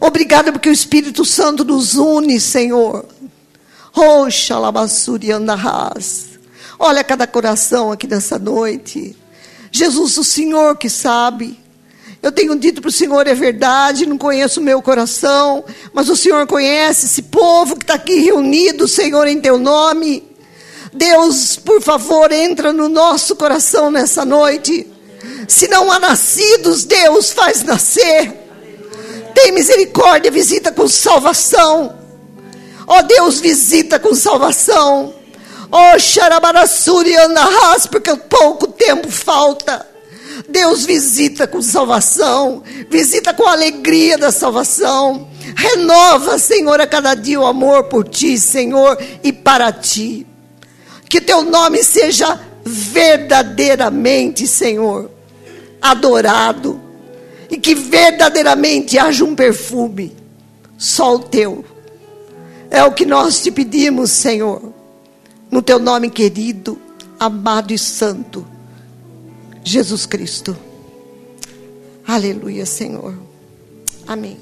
[0.00, 3.06] Obrigada porque o Espírito Santo nos une, Senhor.
[6.78, 9.16] Olha cada coração aqui nessa noite.
[9.70, 11.61] Jesus, o Senhor que sabe.
[12.22, 16.16] Eu tenho dito para o Senhor, é verdade, não conheço o meu coração, mas o
[16.16, 20.30] Senhor conhece esse povo que está aqui reunido, Senhor, em teu nome.
[20.92, 24.86] Deus, por favor, entra no nosso coração nessa noite.
[25.48, 28.32] Se não há nascidos, Deus faz nascer.
[29.34, 31.98] Tem misericórdia, visita com salvação.
[32.86, 35.12] Ó oh, Deus, visita com salvação.
[35.72, 39.91] Ó oh, Xarabarassuri Andarras, porque pouco tempo falta.
[40.48, 45.28] Deus visita com salvação, visita com alegria da salvação.
[45.56, 50.26] Renova, Senhor, a cada dia o amor por ti, Senhor, e para ti.
[51.08, 55.10] Que teu nome seja verdadeiramente, Senhor,
[55.80, 56.80] adorado.
[57.50, 60.16] E que verdadeiramente haja um perfume,
[60.78, 61.64] só o teu.
[62.70, 64.72] É o que nós te pedimos, Senhor,
[65.50, 66.80] no teu nome querido,
[67.20, 68.51] amado e santo
[69.64, 70.56] Jesus Cristo.
[72.06, 73.14] Aleluia, Senhor.
[74.06, 74.38] Amém.